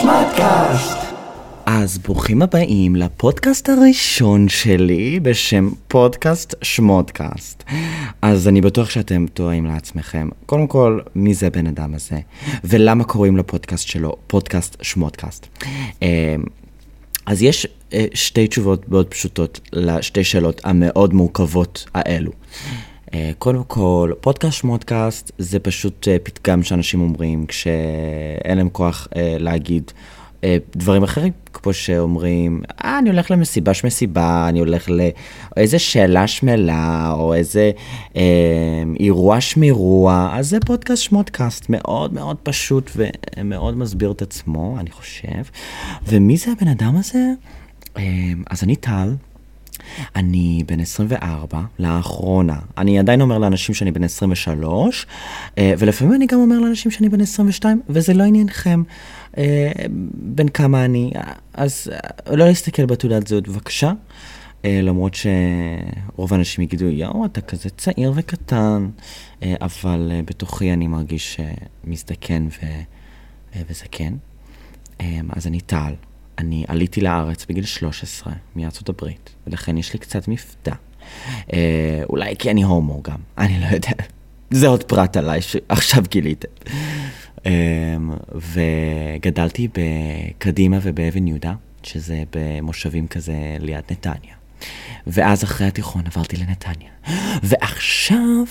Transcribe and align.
שמטקאסט. 0.00 0.98
אז 1.66 1.98
ברוכים 1.98 2.42
הבאים 2.42 2.96
לפודקאסט 2.96 3.68
הראשון 3.68 4.48
שלי 4.48 5.20
בשם 5.20 5.70
פודקאסט 5.88 6.54
שמודקאסט. 6.62 7.64
אז 8.22 8.48
אני 8.48 8.60
בטוח 8.60 8.90
שאתם 8.90 9.26
טועים 9.34 9.66
לעצמכם. 9.66 10.28
קודם 10.46 10.66
כל, 10.66 11.00
מי 11.14 11.34
זה 11.34 11.46
הבן 11.46 11.66
אדם 11.66 11.94
הזה? 11.94 12.18
ולמה 12.64 13.04
קוראים 13.04 13.36
לפודקאסט 13.36 13.88
שלו 13.88 14.16
פודקאסט 14.26 14.76
שמודקאסט? 14.82 15.46
אמ, 16.02 16.08
אז 17.26 17.42
יש 17.42 17.66
אה, 17.92 18.06
שתי 18.14 18.46
תשובות 18.46 18.88
מאוד 18.88 19.06
פשוטות 19.06 19.60
לשתי 19.72 20.24
שאלות 20.24 20.60
המאוד 20.64 21.14
מורכבות 21.14 21.86
האלו. 21.94 22.32
אה, 23.14 23.30
קודם 23.38 23.64
כל, 23.64 24.12
פודקאסט 24.20 24.58
שמודקאסט 24.58 25.32
זה 25.38 25.58
פשוט 25.58 26.08
אה, 26.08 26.16
פתגם 26.22 26.62
שאנשים 26.62 27.00
אומרים 27.00 27.46
כשאין 27.46 28.58
להם 28.58 28.68
כוח 28.68 29.08
להגיד 29.38 29.92
דברים 30.76 31.02
אחרים, 31.02 31.32
כמו 31.66 31.72
שאומרים, 31.72 32.62
אה, 32.84 32.98
אני 32.98 33.10
הולך 33.10 33.30
למסיבה 33.30 33.74
שמסיבה, 33.74 34.46
אני 34.48 34.58
הולך 34.58 34.88
לאיזה 35.56 35.78
שאלה 35.78 36.26
שמלה, 36.26 37.12
או 37.12 37.34
איזה 37.34 37.70
אה, 38.16 38.22
אירוע 39.00 39.40
שמירוע, 39.40 40.30
אז 40.32 40.48
זה 40.48 40.60
פודקאסט 40.60 41.02
שמודקאסט, 41.02 41.66
מאוד 41.68 42.14
מאוד 42.14 42.36
פשוט 42.42 42.90
ומאוד 42.96 43.76
מסביר 43.76 44.10
את 44.10 44.22
עצמו, 44.22 44.76
אני 44.80 44.90
חושב. 44.90 45.42
ומי 46.06 46.36
זה 46.36 46.50
הבן 46.52 46.68
אדם 46.68 46.96
הזה? 46.96 47.24
אמ, 47.98 48.42
אז 48.50 48.64
אני 48.64 48.76
טל, 48.76 49.14
אני 50.16 50.62
בן 50.66 50.80
24, 50.80 51.60
לאחרונה. 51.78 52.56
אני 52.78 52.98
עדיין 52.98 53.20
אומר 53.20 53.38
לאנשים 53.38 53.74
שאני 53.74 53.92
בן 53.92 54.04
23, 54.04 55.06
אה, 55.58 55.74
ולפעמים 55.78 56.14
אני 56.14 56.26
גם 56.26 56.38
אומר 56.38 56.58
לאנשים 56.58 56.90
שאני 56.90 57.08
בן 57.08 57.20
22, 57.20 57.80
וזה 57.88 58.14
לא 58.14 58.24
עניינכם. 58.24 58.82
אה, 59.38 59.70
בין 60.14 60.48
כמה 60.48 60.84
אני, 60.84 61.10
אז 61.54 61.88
אה, 61.92 62.36
לא 62.36 62.46
להסתכל 62.46 62.86
בתעודת 62.86 63.26
זהות 63.26 63.48
בבקשה, 63.48 63.92
למרות 64.64 65.14
שרוב 65.14 66.32
האנשים 66.32 66.64
יגידו, 66.64 66.84
יואו, 66.84 67.24
אתה 67.24 67.40
כזה 67.40 67.70
צעיר 67.70 68.12
וקטן, 68.14 68.88
אבל 69.42 70.12
בתוכי 70.24 70.72
אני 70.72 70.86
מרגיש 70.86 71.40
מזדקן 71.84 72.46
ו... 72.46 72.66
וזקן. 73.70 74.14
אז 75.28 75.46
אני 75.46 75.60
טל. 75.60 75.94
אני 76.38 76.64
עליתי 76.68 77.00
לארץ 77.00 77.46
בגיל 77.48 77.64
13 77.64 78.32
מארצות 78.56 78.88
הברית, 78.88 79.30
ולכן 79.46 79.78
יש 79.78 79.92
לי 79.92 79.98
קצת 79.98 80.28
מבטא. 80.28 80.72
אה, 81.52 82.02
אולי 82.10 82.34
כי 82.38 82.50
אני 82.50 82.62
הומו 82.62 83.02
גם, 83.02 83.18
אני 83.38 83.60
לא 83.60 83.66
יודע. 83.66 84.04
זה 84.50 84.66
עוד 84.66 84.84
פרט 84.84 85.16
עליי 85.16 85.42
שעכשיו 85.42 86.02
גיליתם. 86.10 86.48
אה, 87.46 87.96
וגדלתי 88.34 89.68
בקדימה 89.68 90.78
ובאבן 90.82 91.26
יהודה, 91.26 91.54
שזה 91.82 92.22
במושבים 92.32 93.06
כזה 93.06 93.34
ליד 93.60 93.84
נתניה. 93.90 94.34
ואז 95.06 95.44
אחרי 95.44 95.66
התיכון 95.66 96.02
עברתי 96.06 96.36
לנתניה. 96.36 96.90
ועכשיו 97.42 98.44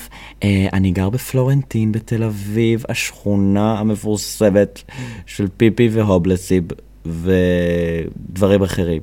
אה, 0.43 0.67
אני 0.73 0.91
גר 0.91 1.09
בפלורנטין 1.09 1.91
בתל 1.91 2.23
אביב, 2.23 2.83
השכונה 2.89 3.79
המפורסמת 3.79 4.83
של 5.25 5.47
פיפי 5.57 5.89
והובלסיב 5.91 6.63
ודברים 7.05 8.63
אחרים. 8.63 9.01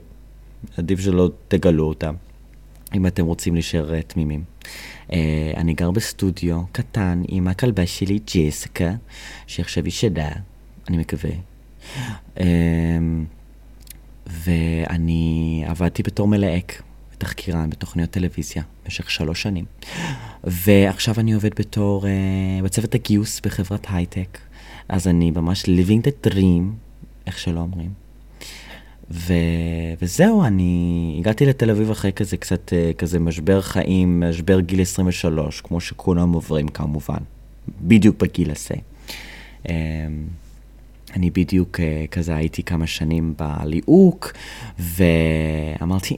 עדיף 0.77 1.01
שלא 1.01 1.31
תגלו 1.49 1.85
אותם, 1.85 2.15
אם 2.95 3.07
אתם 3.07 3.27
רוצים 3.27 3.55
להישאר 3.55 3.95
אה, 3.95 4.03
תמימים. 4.03 4.45
Uh, 5.09 5.15
אני 5.57 5.75
גר 5.75 5.91
בסטודיו 5.91 6.63
קטן 6.73 7.23
עם 7.29 7.49
הכלבה 7.49 7.87
שלי, 7.87 8.19
ג'סיקה, 8.27 8.95
שעכשיו 9.47 9.85
היא 9.85 9.93
שדה, 9.93 10.29
אני 10.89 10.97
מקווה. 10.97 11.31
Uh, 12.37 12.41
ואני 14.27 15.65
עבדתי 15.67 16.03
בתור 16.03 16.29
מלהק 16.29 16.83
בתחקירן 17.13 17.71
בתוכניות 17.71 18.11
טלוויזיה 18.11 18.63
במשך 18.85 19.11
שלוש 19.11 19.43
שנים. 19.43 19.65
ועכשיו 20.45 21.15
אני 21.19 21.33
עובד 21.33 21.55
בתור, 21.55 22.05
uh, 22.05 22.65
בצוות 22.65 22.95
הגיוס 22.95 23.41
בחברת 23.41 23.87
הייטק. 23.91 24.39
אז 24.89 25.09
אני 25.09 25.31
ממש 25.31 25.65
living 25.65 26.07
the 26.07 26.29
dream 26.29 26.92
איך 27.27 27.39
שלא 27.39 27.61
אומרים. 27.61 27.91
ו... 29.11 29.33
וזהו, 30.03 30.45
אני 30.45 31.17
הגעתי 31.19 31.47
לתל 31.47 31.71
אביב 31.71 31.91
אחרי 31.91 32.13
כזה 32.13 32.37
קצת 32.37 32.73
אה, 32.73 32.91
כזה 32.99 33.19
משבר 33.19 33.61
חיים, 33.61 34.21
משבר 34.21 34.61
גיל 34.61 34.81
23, 34.81 35.61
כמו 35.61 35.81
שכולם 35.81 36.33
עוברים 36.33 36.69
כמובן, 36.69 37.19
בדיוק 37.81 38.23
בגיל 38.23 38.51
הזה. 38.51 38.75
אמ, 39.69 39.75
אני 41.17 41.31
בדיוק 41.31 41.81
אה, 41.81 42.05
כזה 42.11 42.35
הייתי 42.37 42.63
כמה 42.63 42.87
שנים 42.87 43.35
בליהוק, 43.39 44.33
ואמרתי, 44.79 46.17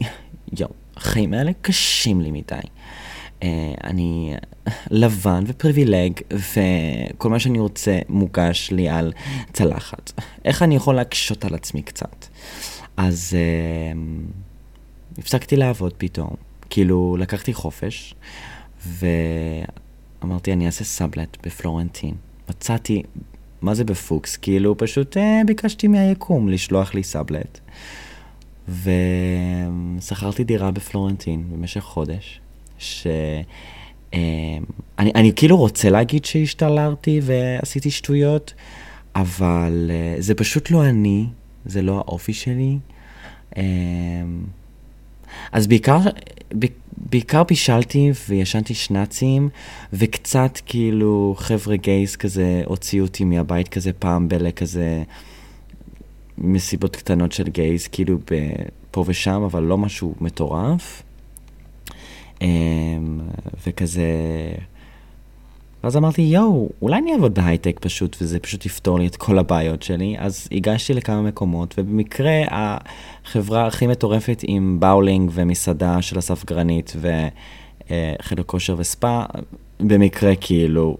יואו, 0.59 0.71
החיים 0.97 1.35
האלה 1.35 1.53
קשים 1.63 2.21
לי 2.21 2.31
מדי. 2.31 2.69
אה, 3.45 3.75
אני 3.85 4.35
לבן 4.91 5.45
ופריבילג, 5.47 6.13
וכל 6.33 7.31
מה 7.31 7.39
שאני 7.39 7.59
רוצה 7.59 7.99
מוגש 8.09 8.71
לי 8.71 8.89
על 8.89 9.13
צלחת. 9.53 10.13
איך 10.45 10.63
אני 10.63 10.77
יכול 10.77 10.95
להקשות 10.95 11.45
על 11.45 11.55
עצמי 11.55 11.83
קצת? 11.83 12.27
אז 12.97 13.37
uh, 13.37 15.19
הפסקתי 15.19 15.57
לעבוד 15.57 15.95
פתאום. 15.99 16.31
כאילו, 16.71 17.17
לקחתי 17.19 17.55
חופש, 17.55 18.15
ואמרתי, 18.87 20.53
אני 20.53 20.67
אעשה 20.67 20.85
סאבלט 20.85 21.47
בפלורנטין. 21.47 22.15
מצאתי, 22.51 23.03
מה 23.63 23.75
זה 23.75 23.85
בפוקס? 23.85 24.37
כאילו, 24.37 24.79
פשוט 24.79 25.17
uh, 25.17 25.21
ביקשתי 25.47 25.89
מהיקום 25.89 26.49
לשלוח 26.49 26.95
לי 26.95 27.03
סאבלט. 27.03 27.61
ושכרתי 28.69 30.45
דירה 30.45 30.71
בפלורנטין 30.71 31.45
במשך 31.51 31.81
חודש. 31.81 32.41
ש... 32.85 33.07
אמ, 34.15 34.65
אני, 34.99 35.13
אני 35.15 35.33
כאילו 35.37 35.57
רוצה 35.57 35.91
להגיד 35.91 36.25
שהשתלרתי 36.25 37.21
ועשיתי 37.23 37.91
שטויות, 37.91 38.55
אבל 39.15 39.91
uh, 39.91 40.23
זה 40.23 40.35
פשוט 40.35 40.71
לא 40.71 40.85
אני, 40.85 41.27
זה 41.67 41.83
לא 41.83 41.97
האופי 41.97 42.33
שלי. 42.33 42.79
Um, 43.55 43.59
אז 45.53 45.67
בעיקר, 45.67 45.99
בעיקר 46.97 47.45
פישלתי 47.45 48.11
וישנתי 48.29 48.75
שנאצים, 48.75 49.49
וקצת 49.93 50.59
כאילו 50.67 51.35
חבר'ה 51.39 51.77
גייס 51.77 52.17
כזה 52.17 52.63
הוציאו 52.67 53.05
אותי 53.05 53.25
מהבית 53.25 53.69
כזה 53.69 53.93
פעם 53.93 54.29
בלה 54.29 54.51
כזה 54.51 55.03
מסיבות 56.39 56.97
קטנות 56.97 57.33
של 57.33 57.49
גייס, 57.49 57.89
כאילו 57.89 58.19
פה 58.91 59.05
ושם, 59.07 59.43
אבל 59.43 59.63
לא 59.63 59.79
משהו 59.79 60.15
מטורף. 60.21 61.03
אמ, 62.45 63.21
וכזה... 63.67 64.03
ואז 65.85 65.97
אמרתי, 65.97 66.23
יואו, 66.23 66.69
אולי 66.83 66.99
אני 66.99 67.13
אעבוד 67.13 67.35
בהייטק 67.35 67.79
פשוט, 67.81 68.17
וזה 68.21 68.39
פשוט 68.39 68.67
יפתור 68.67 68.99
לי 68.99 69.07
את 69.07 69.17
כל 69.17 69.39
הבעיות 69.39 69.83
שלי. 69.83 70.17
אז 70.19 70.49
הגשתי 70.53 70.95
לכמה 70.95 71.23
מקומות, 71.23 71.75
ובמקרה 71.79 72.43
החברה 72.51 73.67
הכי 73.67 73.87
מטורפת 73.87 74.41
עם 74.47 74.77
באולינג 74.81 75.31
ומסעדה 75.35 76.03
של 76.03 76.19
אסף 76.19 76.45
גרנית 76.45 76.93
וחדר 76.97 78.43
כושר 78.43 78.75
וספא, 78.79 79.25
במקרה 79.81 80.37
כאילו 80.41 80.97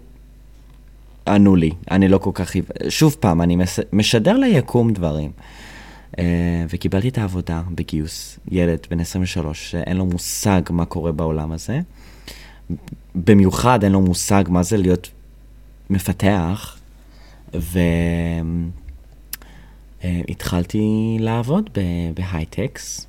ענו 1.27 1.55
לי. 1.55 1.71
אני 1.91 2.07
לא 2.07 2.17
כל 2.17 2.31
כך... 2.33 2.51
שוב 2.89 3.15
פעם, 3.19 3.41
אני 3.41 3.57
משדר 3.93 4.37
ליקום 4.37 4.93
דברים. 4.93 5.31
אה, 6.19 6.65
וקיבלתי 6.69 7.09
את 7.09 7.17
העבודה 7.17 7.61
בגיוס, 7.75 8.39
ילד 8.51 8.79
בן 8.89 8.99
23, 8.99 9.71
שאין 9.71 9.97
לו 9.97 10.05
מושג 10.05 10.61
מה 10.69 10.85
קורה 10.85 11.11
בעולם 11.11 11.51
הזה. 11.51 11.79
במיוחד 13.15 13.83
אין 13.83 13.91
לו 13.91 14.01
מושג 14.01 14.43
מה 14.47 14.63
זה 14.63 14.77
להיות 14.77 15.09
מפתח, 15.89 16.77
והתחלתי 20.03 21.17
לעבוד 21.19 21.69
בהייטקס, 22.13 23.07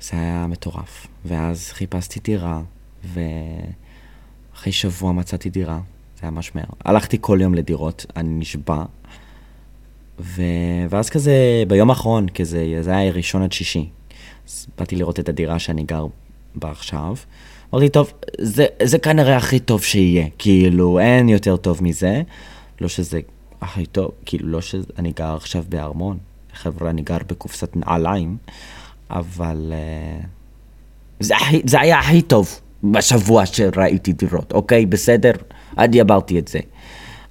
זה 0.00 0.16
היה 0.16 0.46
מטורף. 0.46 1.06
ואז 1.24 1.70
חיפשתי 1.70 2.20
דירה, 2.20 2.62
ואחרי 3.04 4.72
שבוע 4.72 5.12
מצאתי 5.12 5.50
דירה, 5.50 5.80
זה 6.16 6.20
היה 6.22 6.30
ממש 6.30 6.54
מהר. 6.54 6.64
הלכתי 6.84 7.18
כל 7.20 7.38
יום 7.42 7.54
לדירות, 7.54 8.06
אני 8.16 8.38
נשבע. 8.38 8.84
ו... 10.20 10.42
ואז 10.90 11.10
כזה, 11.10 11.64
ביום 11.68 11.90
האחרון, 11.90 12.26
כזה, 12.28 12.78
זה 12.80 12.96
היה 12.96 13.12
ראשון 13.12 13.42
עד 13.42 13.52
שישי. 13.52 13.88
אז 14.48 14.66
באתי 14.78 14.96
לראות 14.96 15.20
את 15.20 15.28
הדירה 15.28 15.58
שאני 15.58 15.84
גר 15.84 16.06
בה 16.54 16.70
עכשיו. 16.70 17.14
אמרתי, 17.74 17.88
טוב, 17.88 18.12
זה, 18.38 18.66
זה 18.82 18.98
כנראה 18.98 19.36
הכי 19.36 19.58
טוב 19.58 19.82
שיהיה, 19.82 20.26
כאילו, 20.38 20.98
אין 20.98 21.28
יותר 21.28 21.56
טוב 21.56 21.82
מזה. 21.82 22.22
לא 22.80 22.88
שזה 22.88 23.20
הכי 23.60 23.86
טוב, 23.86 24.10
כאילו, 24.26 24.48
לא 24.48 24.60
שאני 24.60 25.12
גר 25.16 25.34
עכשיו 25.34 25.64
בארמון, 25.68 26.18
חבר'ה, 26.54 26.90
אני 26.90 27.02
גר 27.02 27.18
בקופסת 27.26 27.76
נעליים, 27.76 28.36
אבל 29.10 29.72
uh, 29.72 30.26
זה, 31.20 31.34
זה 31.64 31.80
היה 31.80 31.98
הכי 31.98 32.22
טוב 32.22 32.60
בשבוע 32.84 33.46
שראיתי 33.46 34.12
דירות, 34.12 34.52
אוקיי? 34.52 34.86
בסדר? 34.86 35.32
עד 35.76 35.94
יברתי 35.94 36.38
את 36.38 36.48
זה. 36.48 36.58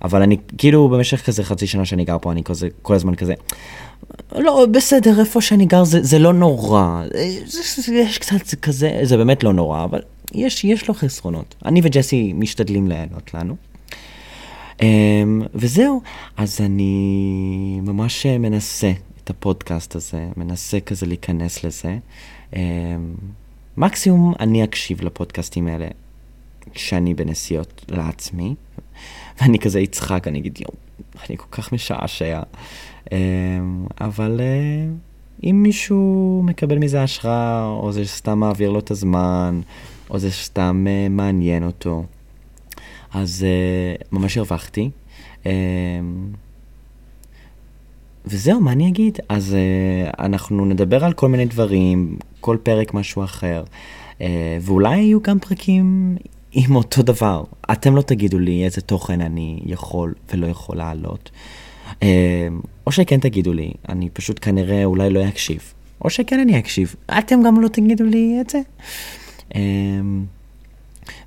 אבל 0.03 0.21
אני 0.21 0.37
כאילו 0.57 0.89
במשך 0.89 1.25
כזה 1.25 1.43
חצי 1.43 1.67
שנה 1.67 1.85
שאני 1.85 2.05
גר 2.05 2.17
פה, 2.21 2.31
אני 2.31 2.43
כזה, 2.43 2.67
כל 2.81 2.93
הזמן 2.93 3.15
כזה, 3.15 3.33
לא, 4.35 4.65
בסדר, 4.71 5.19
איפה 5.19 5.41
שאני 5.41 5.65
גר 5.65 5.83
זה, 5.83 6.03
זה 6.03 6.19
לא 6.19 6.33
נורא. 6.33 7.03
יש 7.91 8.17
קצת 8.17 8.55
כזה, 8.61 8.99
זה 9.03 9.17
באמת 9.17 9.43
לא 9.43 9.53
נורא, 9.53 9.83
אבל 9.83 10.01
יש, 10.33 10.63
יש 10.63 10.87
לו 10.87 10.93
חסרונות. 10.93 11.55
אני 11.65 11.81
וג'סי 11.83 12.33
משתדלים 12.33 12.87
ליהנות 12.87 13.33
לנו. 13.33 13.55
Um, 14.77 14.83
וזהו, 15.55 16.01
אז 16.37 16.61
אני 16.61 17.79
ממש 17.83 18.25
מנסה 18.25 18.91
את 19.23 19.29
הפודקאסט 19.29 19.95
הזה, 19.95 20.27
מנסה 20.37 20.79
כזה 20.79 21.05
להיכנס 21.05 21.63
לזה. 21.63 21.97
Um, 22.51 22.55
מקסימום 23.77 24.33
אני 24.39 24.63
אקשיב 24.63 25.01
לפודקאסטים 25.01 25.67
האלה 25.67 25.87
כשאני 26.73 27.13
בנסיעות 27.13 27.85
לעצמי, 27.89 28.55
ואני 29.41 29.59
כזה 29.59 29.83
אצחק, 29.83 30.27
אני 30.27 30.39
אגיד, 30.39 30.59
יואו, 30.61 30.73
אני 31.29 31.37
כל 31.37 31.47
כך 31.51 31.73
משעשע. 31.73 32.41
אמ, 33.11 33.85
אבל 34.01 34.41
אה, 34.41 34.85
אם 35.49 35.63
מישהו 35.63 36.41
מקבל 36.45 36.77
מזה 36.77 37.03
השראה, 37.03 37.65
או 37.65 37.91
זה 37.91 38.05
סתם 38.05 38.39
מעביר 38.39 38.69
לו 38.69 38.79
את 38.79 38.91
הזמן, 38.91 39.61
או 40.09 40.19
זה 40.19 40.31
סתם 40.31 40.85
אה, 40.89 41.07
מעניין 41.09 41.63
אותו, 41.63 42.05
אז 43.13 43.45
אה, 43.47 43.95
ממש 44.11 44.37
הרווחתי. 44.37 44.89
אמ, 45.45 45.51
וזהו, 48.25 48.61
מה 48.61 48.71
אני 48.71 48.87
אגיד? 48.87 49.19
אז 49.29 49.55
אנחנו 50.19 50.65
נדבר 50.65 51.05
על 51.05 51.13
כל 51.13 51.29
מיני 51.29 51.45
דברים, 51.45 52.17
כל 52.41 52.57
פרק 52.63 52.93
משהו 52.93 53.23
אחר, 53.23 53.63
ואולי 54.61 54.97
יהיו 54.97 55.21
גם 55.21 55.39
פרקים 55.39 56.15
עם 56.53 56.75
אותו 56.75 57.03
דבר. 57.03 57.43
אתם 57.71 57.95
לא 57.95 58.01
תגידו 58.01 58.39
לי 58.39 58.65
איזה 58.65 58.81
תוכן 58.81 59.21
אני 59.21 59.59
יכול 59.65 60.13
ולא 60.33 60.47
יכול 60.47 60.77
לעלות. 60.77 61.31
אמ, 62.01 62.07
או 62.87 62.91
שכן 62.91 63.19
תגידו 63.19 63.53
לי, 63.53 63.71
אני 63.89 64.09
פשוט 64.09 64.39
כנראה 64.41 64.85
אולי 64.85 65.09
לא 65.09 65.27
אקשיב. 65.27 65.73
או 66.01 66.09
שכן 66.09 66.39
אני 66.39 66.59
אקשיב, 66.59 66.95
אתם 67.19 67.43
גם 67.45 67.61
לא 67.61 67.67
תגידו 67.67 68.03
לי 68.03 68.37
את 68.41 68.49
זה. 68.49 68.59
אמ, 69.55 70.25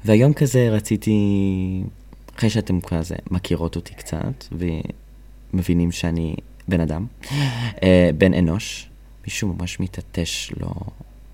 והיום 0.05 0.33
כזה 0.33 0.69
רציתי, 0.71 1.19
אחרי 2.37 2.51
שאתם 2.51 2.81
כזה 2.81 3.15
מכירות 3.31 3.77
אותי 3.77 3.95
קצת, 3.95 4.45
ומבינים 5.53 5.93
שאני 5.93 6.35
בן 6.69 6.81
אדם, 6.81 7.07
אה, 7.83 8.11
בן 8.19 8.35
אנוש, 8.35 8.89
מישהו 9.25 9.55
ממש 9.55 9.81
מתעטש 9.81 10.53
לו 10.61 10.71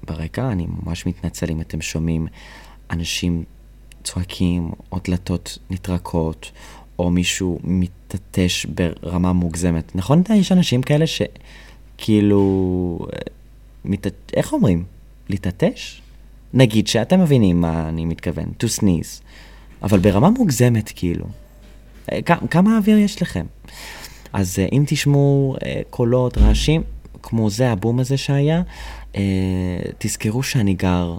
ברקע, 0.04 0.52
אני 0.52 0.66
ממש 0.84 1.06
מתנצל 1.06 1.50
אם 1.50 1.60
אתם 1.60 1.80
שומעים 1.80 2.26
אנשים 2.90 3.44
צועקים, 4.04 4.70
או 4.92 4.98
דלתות 5.04 5.58
נטרקות, 5.70 6.50
או 6.98 7.10
מישהו 7.10 7.58
מתעטש 7.64 8.64
ברמה 8.64 9.32
מוגזמת. 9.32 9.96
נכון? 9.96 10.22
יש 10.34 10.52
אנשים 10.52 10.82
כאלה 10.82 11.04
שכאילו... 11.06 12.98
מת... 13.84 14.06
איך 14.36 14.52
אומרים? 14.52 14.84
להתעטש? 15.28 16.00
נגיד 16.54 16.86
שאתם 16.86 17.20
מבינים 17.20 17.60
מה 17.60 17.88
אני 17.88 18.04
מתכוון, 18.04 18.44
to 18.60 18.80
sneeze, 18.80 19.22
אבל 19.82 19.98
ברמה 19.98 20.30
מוגזמת 20.30 20.92
כאילו. 20.96 21.24
אה, 22.12 22.18
כמה 22.50 22.76
אוויר 22.76 22.98
יש 22.98 23.22
לכם? 23.22 23.46
אז 24.32 24.58
אה, 24.58 24.66
אם 24.72 24.84
תשמעו 24.86 25.56
אה, 25.64 25.80
קולות, 25.90 26.38
רעשים, 26.38 26.82
כמו 27.22 27.50
זה, 27.50 27.70
הבום 27.70 28.00
הזה 28.00 28.16
שהיה, 28.16 28.62
תזכרו 29.98 30.42
שאני 30.42 30.74
גר 30.74 31.16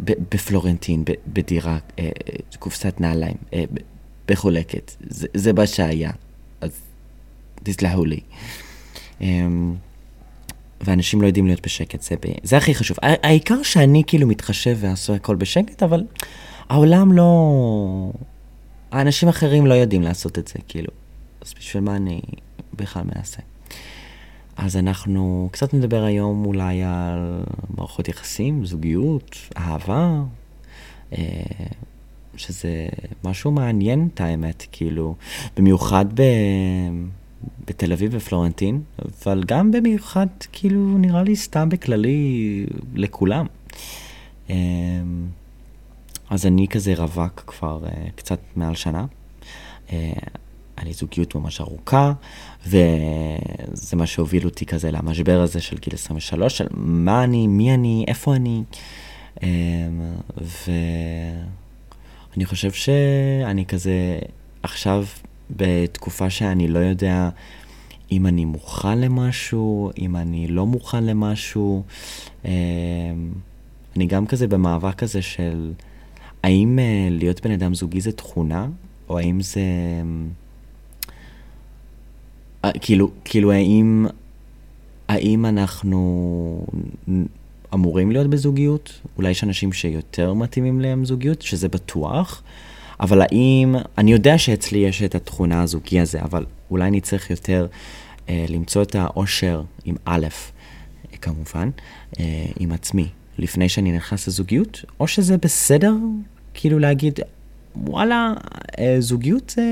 בפלורנטין, 0.00 1.04
בדירה, 1.26 1.78
קופסת 2.58 3.00
נעליים, 3.00 3.36
מחולקת. 4.30 4.92
זה, 5.00 5.26
זה 5.34 5.52
מה 5.52 5.66
שהיה, 5.66 6.10
אז 6.60 6.80
תסלחו 7.62 8.04
לי. 8.04 8.20
Um, 9.20 9.24
ואנשים 10.80 11.22
לא 11.22 11.26
יודעים 11.26 11.46
להיות 11.46 11.60
בשקט, 11.62 12.02
זה, 12.02 12.14
זה 12.42 12.56
הכי 12.56 12.74
חשוב. 12.74 12.96
העיקר 13.02 13.62
שאני 13.62 14.02
כאילו 14.06 14.26
מתחשב 14.26 14.76
ועושה 14.80 15.14
הכל 15.14 15.36
בשקט, 15.36 15.82
אבל 15.82 16.04
העולם 16.68 17.12
לא... 17.12 18.12
האנשים 18.90 19.28
אחרים 19.28 19.66
לא 19.66 19.74
יודעים 19.74 20.02
לעשות 20.02 20.38
את 20.38 20.48
זה, 20.48 20.54
כאילו. 20.68 20.88
אז 21.40 21.54
בשביל 21.58 21.82
מה 21.82 21.96
אני 21.96 22.20
בכלל 22.74 23.02
מנסה? 23.14 23.38
אז 24.56 24.76
אנחנו 24.76 25.48
קצת 25.52 25.74
נדבר 25.74 26.04
היום 26.04 26.44
אולי 26.44 26.82
על 26.82 27.42
מערכות 27.76 28.08
יחסים, 28.08 28.64
זוגיות, 28.64 29.36
אהבה, 29.56 30.22
אה, 31.12 31.42
שזה 32.36 32.88
משהו 33.24 33.50
מעניין 33.50 34.08
את 34.14 34.20
האמת, 34.20 34.66
כאילו, 34.72 35.14
במיוחד 35.56 36.04
ב... 36.14 36.22
בתל 37.66 37.92
אביב 37.92 38.10
ופלורנטין, 38.14 38.82
אבל 38.98 39.42
גם 39.46 39.70
במיוחד, 39.70 40.26
כאילו, 40.52 40.98
נראה 40.98 41.22
לי 41.22 41.36
סתם 41.36 41.68
בכללי 41.68 42.66
לכולם. 42.94 43.46
אמ, 44.50 44.56
אז 46.30 46.46
אני 46.46 46.68
כזה 46.68 46.94
רווק 46.96 47.44
כבר 47.46 47.84
uh, 47.86 48.10
קצת 48.14 48.38
מעל 48.56 48.74
שנה. 48.74 49.04
היה 50.82 50.88
לי 50.88 50.92
זוגיות 50.92 51.34
ממש 51.34 51.60
ארוכה, 51.60 52.12
וזה 52.66 53.96
מה 53.96 54.06
שהוביל 54.06 54.44
אותי 54.44 54.66
כזה 54.66 54.90
למשבר 54.90 55.40
הזה 55.40 55.60
של 55.60 55.78
גיל 55.78 55.94
23, 55.94 56.58
של 56.58 56.66
מה 56.74 57.24
אני, 57.24 57.46
מי 57.46 57.74
אני, 57.74 58.04
איפה 58.08 58.34
אני. 58.34 58.62
Um, 59.36 59.42
ו... 60.40 60.70
אני 62.36 62.44
חושב 62.44 62.72
שאני 62.72 63.66
כזה 63.66 64.18
עכשיו 64.62 65.04
בתקופה 65.50 66.30
שאני 66.30 66.68
לא 66.68 66.78
יודע 66.78 67.28
אם 68.12 68.26
אני 68.26 68.44
מוכן 68.44 68.98
למשהו, 68.98 69.90
אם 69.98 70.16
אני 70.16 70.46
לא 70.48 70.66
מוכן 70.66 71.04
למשהו. 71.04 71.82
אמ, 72.44 72.50
אני 73.96 74.06
גם 74.06 74.26
כזה 74.26 74.46
במאבק 74.48 74.94
כזה 74.94 75.22
של 75.22 75.72
האם 76.42 76.78
אה, 76.78 77.08
להיות 77.10 77.46
בן 77.46 77.50
אדם 77.50 77.74
זוגי 77.74 78.00
זה 78.00 78.12
תכונה, 78.12 78.68
או 79.08 79.18
האם 79.18 79.40
זה... 79.40 79.60
אה, 82.64 82.70
כאילו, 82.80 83.10
כאילו 83.24 83.52
האם, 83.52 84.06
האם 85.08 85.46
אנחנו 85.46 86.66
אמורים 87.74 88.12
להיות 88.12 88.26
בזוגיות, 88.26 89.00
אולי 89.16 89.30
יש 89.30 89.44
אנשים 89.44 89.72
שיותר 89.72 90.32
מתאימים 90.32 90.80
להם 90.80 91.04
זוגיות, 91.04 91.42
שזה 91.42 91.68
בטוח, 91.68 92.42
אבל 93.00 93.22
האם, 93.22 93.74
אני 93.98 94.12
יודע 94.12 94.38
שאצלי 94.38 94.78
יש 94.78 95.02
את 95.02 95.14
התכונה 95.14 95.62
הזוגי 95.62 96.00
הזה, 96.00 96.22
אבל 96.22 96.44
אולי 96.70 96.88
אני 96.88 97.00
צריך 97.00 97.30
יותר 97.30 97.66
אה, 98.28 98.44
למצוא 98.48 98.82
את 98.82 98.94
האושר 98.94 99.62
עם 99.84 99.96
א', 100.04 100.26
כמובן, 101.22 101.70
אה, 102.20 102.44
עם 102.60 102.72
עצמי, 102.72 103.08
לפני 103.38 103.68
שאני 103.68 103.92
נכנס 103.92 104.28
לזוגיות, 104.28 104.84
או 105.00 105.08
שזה 105.08 105.36
בסדר, 105.36 105.94
כאילו 106.54 106.78
להגיד, 106.78 107.20
וואלה, 107.76 108.32
אה, 108.78 108.96
זוגיות 108.98 109.50
זה... 109.56 109.62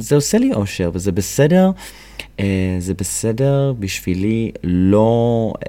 זה 0.00 0.14
עושה 0.14 0.38
לי 0.38 0.52
אושר, 0.52 0.90
וזה 0.94 1.12
בסדר 1.12 1.70
Uh, 2.20 2.42
זה 2.78 2.94
בסדר 2.94 3.72
בשבילי 3.78 4.50
לא 4.62 5.52
uh, 5.58 5.66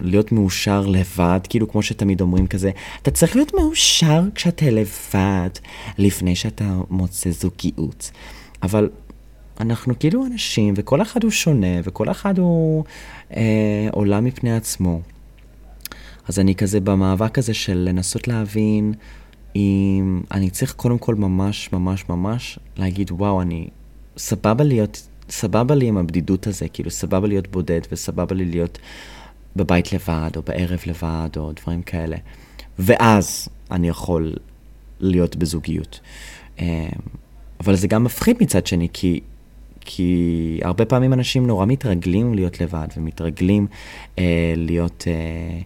להיות 0.00 0.32
מאושר 0.32 0.86
לבד, 0.86 1.40
כאילו 1.48 1.68
כמו 1.70 1.82
שתמיד 1.82 2.20
אומרים 2.20 2.46
כזה, 2.46 2.70
אתה 3.02 3.10
צריך 3.10 3.36
להיות 3.36 3.54
מאושר 3.54 4.22
כשאתה 4.34 4.66
לבד, 4.70 5.50
לפני 5.98 6.36
שאתה 6.36 6.64
מוצא 6.90 7.30
זוגיות. 7.30 8.10
אבל 8.62 8.90
אנחנו 9.60 9.98
כאילו 9.98 10.26
אנשים, 10.26 10.74
וכל 10.76 11.02
אחד 11.02 11.22
הוא 11.22 11.30
שונה, 11.30 11.80
וכל 11.84 12.10
אחד 12.10 12.38
הוא 12.38 12.84
uh, 13.30 13.34
עולם 13.90 14.24
מפני 14.24 14.56
עצמו. 14.56 15.00
אז 16.28 16.38
אני 16.38 16.54
כזה 16.54 16.80
במאבק 16.80 17.38
הזה 17.38 17.54
של 17.54 17.76
לנסות 17.88 18.28
להבין 18.28 18.92
אם 19.56 20.20
אני 20.30 20.50
צריך 20.50 20.72
קודם 20.72 20.98
כל 20.98 21.14
ממש 21.14 21.72
ממש 21.72 22.04
ממש 22.08 22.58
להגיד, 22.76 23.10
וואו, 23.10 23.42
אני 23.42 23.68
סבבה 24.16 24.64
להיות 24.64 25.08
סבבה 25.30 25.74
לי 25.74 25.86
עם 25.86 25.96
הבדידות 25.96 26.46
הזה, 26.46 26.68
כאילו 26.68 26.90
סבבה 26.90 27.28
להיות 27.28 27.48
בודד 27.48 27.80
וסבבה 27.92 28.34
לי 28.34 28.44
להיות 28.44 28.78
בבית 29.56 29.92
לבד 29.92 30.30
או 30.36 30.42
בערב 30.42 30.80
לבד 30.86 31.28
או 31.36 31.52
דברים 31.52 31.82
כאלה. 31.82 32.16
ואז 32.78 33.48
אני 33.70 33.88
יכול 33.88 34.34
להיות 35.00 35.36
בזוגיות. 35.36 36.00
אמ, 36.58 36.88
אבל 37.60 37.76
זה 37.76 37.88
גם 37.88 38.04
מפחיד 38.04 38.36
מצד 38.40 38.66
שני, 38.66 38.88
כי, 38.92 39.20
כי 39.80 40.60
הרבה 40.62 40.84
פעמים 40.84 41.12
אנשים 41.12 41.46
נורא 41.46 41.66
מתרגלים 41.66 42.34
להיות 42.34 42.60
לבד 42.60 42.88
ומתרגלים 42.96 43.66
אה, 44.18 44.54
להיות 44.56 45.04
אה, 45.06 45.60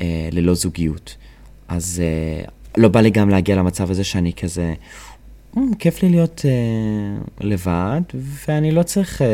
אה, 0.00 0.28
ללא 0.32 0.54
זוגיות. 0.54 1.16
אז 1.68 2.02
אה, 2.04 2.44
לא 2.78 2.88
בא 2.88 3.00
לי 3.00 3.10
גם 3.10 3.28
להגיע 3.28 3.56
למצב 3.56 3.90
הזה 3.90 4.04
שאני 4.04 4.32
כזה, 4.32 4.74
mm, 5.54 5.58
כיף 5.78 6.02
לי 6.02 6.08
להיות 6.08 6.44
uh, 6.44 7.44
לבד, 7.44 8.00
ואני 8.14 8.70
לא 8.70 8.82
צריך 8.82 9.22
uh, 9.22 9.24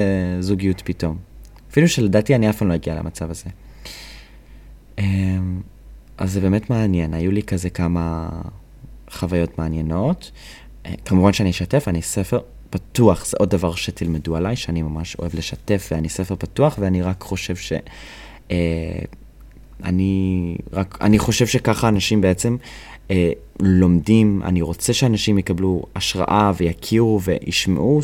זוגיות 0.40 0.82
פתאום. 0.84 1.16
אפילו 1.70 1.88
שלדעתי 1.88 2.34
אני 2.34 2.50
אף 2.50 2.58
פעם 2.58 2.68
לא 2.68 2.74
אגיע 2.74 2.94
למצב 2.94 3.30
הזה. 3.30 3.50
Um, 4.96 5.02
אז 6.18 6.32
זה 6.32 6.40
באמת 6.40 6.70
מעניין, 6.70 7.14
היו 7.14 7.30
לי 7.30 7.42
כזה 7.42 7.70
כמה 7.70 8.28
חוויות 9.10 9.58
מעניינות, 9.58 10.30
כמובן 11.04 11.32
שאני 11.32 11.50
אשתף, 11.50 11.88
אני 11.88 12.02
ספר 12.02 12.40
פתוח, 12.70 13.26
זה 13.26 13.36
עוד 13.40 13.50
דבר 13.50 13.74
שתלמדו 13.74 14.36
עליי, 14.36 14.56
שאני 14.56 14.82
ממש 14.82 15.16
אוהב 15.18 15.34
לשתף, 15.34 15.88
ואני 15.92 16.08
ספר 16.08 16.36
פתוח, 16.38 16.76
ואני 16.78 17.02
רק 17.02 17.22
חושב 17.22 17.56
ש... 17.56 17.72
אה, 18.50 18.56
אני 19.84 20.56
רק, 20.72 20.98
אני 21.00 21.18
חושב 21.18 21.46
שככה 21.46 21.88
אנשים 21.88 22.20
בעצם 22.20 22.56
אה, 23.10 23.30
לומדים, 23.60 24.42
אני 24.44 24.62
רוצה 24.62 24.92
שאנשים 24.92 25.38
יקבלו 25.38 25.82
השראה 25.96 26.52
ויכירו 26.56 27.20
וישמעו 27.22 28.00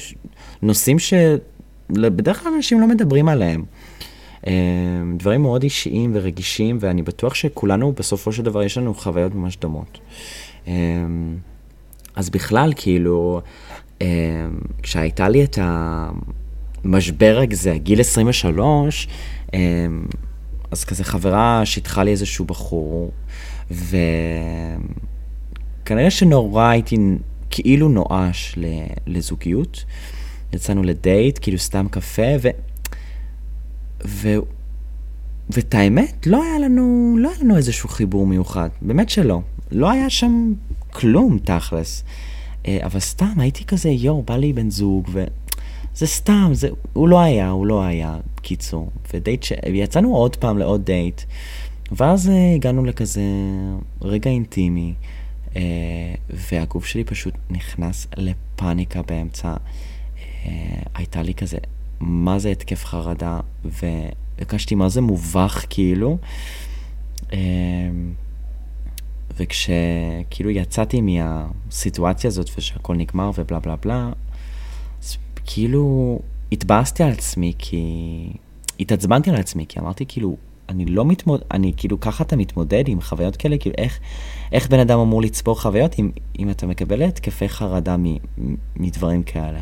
נושאים 0.62 0.96
שבדרך 0.98 2.42
כלל 2.42 2.52
אנשים 2.56 2.80
לא 2.80 2.86
מדברים 2.86 3.28
עליהם. 3.28 3.64
אה, 4.46 4.52
דברים 5.16 5.42
מאוד 5.42 5.62
אישיים 5.62 6.10
ורגישים, 6.14 6.78
ואני 6.80 7.02
בטוח 7.02 7.34
שכולנו, 7.34 7.92
בסופו 7.92 8.32
של 8.32 8.42
דבר, 8.42 8.62
יש 8.62 8.78
לנו 8.78 8.94
חוויות 8.94 9.34
ממש 9.34 9.56
דומות. 9.56 9.98
אה, 10.68 10.72
אז 12.16 12.30
בכלל, 12.30 12.72
כאילו, 12.76 13.40
אה, 14.02 14.06
כשהייתה 14.82 15.28
לי 15.28 15.44
את 15.44 15.58
המשבר 16.84 17.42
הזה, 17.50 17.78
גיל 17.78 18.00
23, 18.00 19.08
אה, 19.54 19.58
אז 20.70 20.84
כזה 20.84 21.04
חברה 21.04 21.62
שיתחה 21.64 22.04
לי 22.04 22.10
איזשהו 22.10 22.44
בחור, 22.44 23.12
וכנראה 23.70 25.00
שנורא 26.10 26.64
הייתי 26.64 26.96
כאילו 27.50 27.88
נואש 27.88 28.58
לזוגיות. 29.06 29.84
יצאנו 30.52 30.82
לדייט, 30.82 31.38
כאילו 31.42 31.58
סתם 31.58 31.86
קפה, 31.90 32.22
ו... 32.40 32.48
ו... 34.06 34.28
ואת 35.50 35.74
האמת, 35.74 36.26
לא 36.26 36.42
היה 36.42 36.58
לנו, 36.58 37.16
לא 37.18 37.28
היה 37.28 37.38
לנו 37.40 37.56
איזשהו 37.56 37.88
חיבור 37.88 38.26
מיוחד, 38.26 38.68
באמת 38.82 39.10
שלא. 39.10 39.40
לא 39.70 39.90
היה 39.90 40.10
שם 40.10 40.52
כלום, 40.90 41.38
תכלס. 41.44 42.04
אה, 42.66 42.78
אבל 42.84 43.00
סתם, 43.00 43.32
הייתי 43.36 43.64
כזה, 43.64 43.88
יואו, 43.88 44.22
בא 44.22 44.36
לי 44.36 44.52
בן 44.52 44.70
זוג, 44.70 45.08
וזה 45.12 46.06
סתם, 46.06 46.50
זה... 46.52 46.68
הוא 46.92 47.08
לא 47.08 47.20
היה, 47.20 47.50
הוא 47.50 47.66
לא 47.66 47.82
היה, 47.82 48.18
קיצור. 48.42 48.90
ודייט 49.14 49.42
ש... 49.42 49.52
ויצאנו 49.72 50.16
עוד 50.16 50.36
פעם 50.36 50.58
לעוד 50.58 50.84
דייט, 50.84 51.22
ואז 51.92 52.28
אה, 52.28 52.54
הגענו 52.54 52.84
לכזה 52.84 53.22
רגע 54.02 54.30
אינטימי, 54.30 54.94
אה, 55.56 55.62
והגוף 56.30 56.86
שלי 56.86 57.04
פשוט 57.04 57.34
נכנס 57.50 58.06
לפאניקה 58.16 59.02
באמצע. 59.02 59.54
הייתה 60.94 61.22
לי 61.22 61.34
כזה, 61.34 61.58
מה 62.00 62.38
זה 62.38 62.50
התקף 62.50 62.84
חרדה, 62.84 63.40
והרגשתי 63.64 64.74
מה 64.74 64.88
זה 64.88 65.00
מובך, 65.00 65.64
כאילו. 65.70 66.18
וכשכאילו 69.36 70.50
יצאתי 70.50 71.00
מהסיטואציה 71.00 72.28
הזאת 72.28 72.50
ושהכל 72.58 72.94
נגמר 72.94 73.30
ובלה 73.38 73.60
בלה 73.60 73.76
בלה, 73.76 74.10
אז 75.02 75.16
כאילו 75.46 76.18
התבאסתי 76.52 77.02
על 77.02 77.10
עצמי 77.10 77.52
כי... 77.58 78.32
התעצבנתי 78.80 79.30
על 79.30 79.36
עצמי 79.36 79.66
כי 79.68 79.80
אמרתי 79.80 80.04
כאילו, 80.08 80.36
אני 80.70 80.84
לא 80.84 81.04
מתמודד, 81.04 81.42
אני 81.50 81.72
כאילו 81.76 82.00
ככה 82.00 82.24
אתה 82.24 82.36
מתמודד 82.36 82.84
עם 82.86 83.00
חוויות 83.00 83.36
כאלה, 83.36 83.58
כאילו 83.58 83.74
איך, 83.78 83.98
איך 84.52 84.68
בן 84.68 84.78
אדם 84.78 84.98
אמור 84.98 85.22
לצפור 85.22 85.60
חוויות 85.60 85.98
אם, 85.98 86.10
אם 86.38 86.50
אתה 86.50 86.66
מקבל 86.66 87.02
התקפי 87.02 87.48
חרדה 87.48 87.96
מ, 87.96 88.04
מדברים 88.76 89.22
כאלה. 89.22 89.60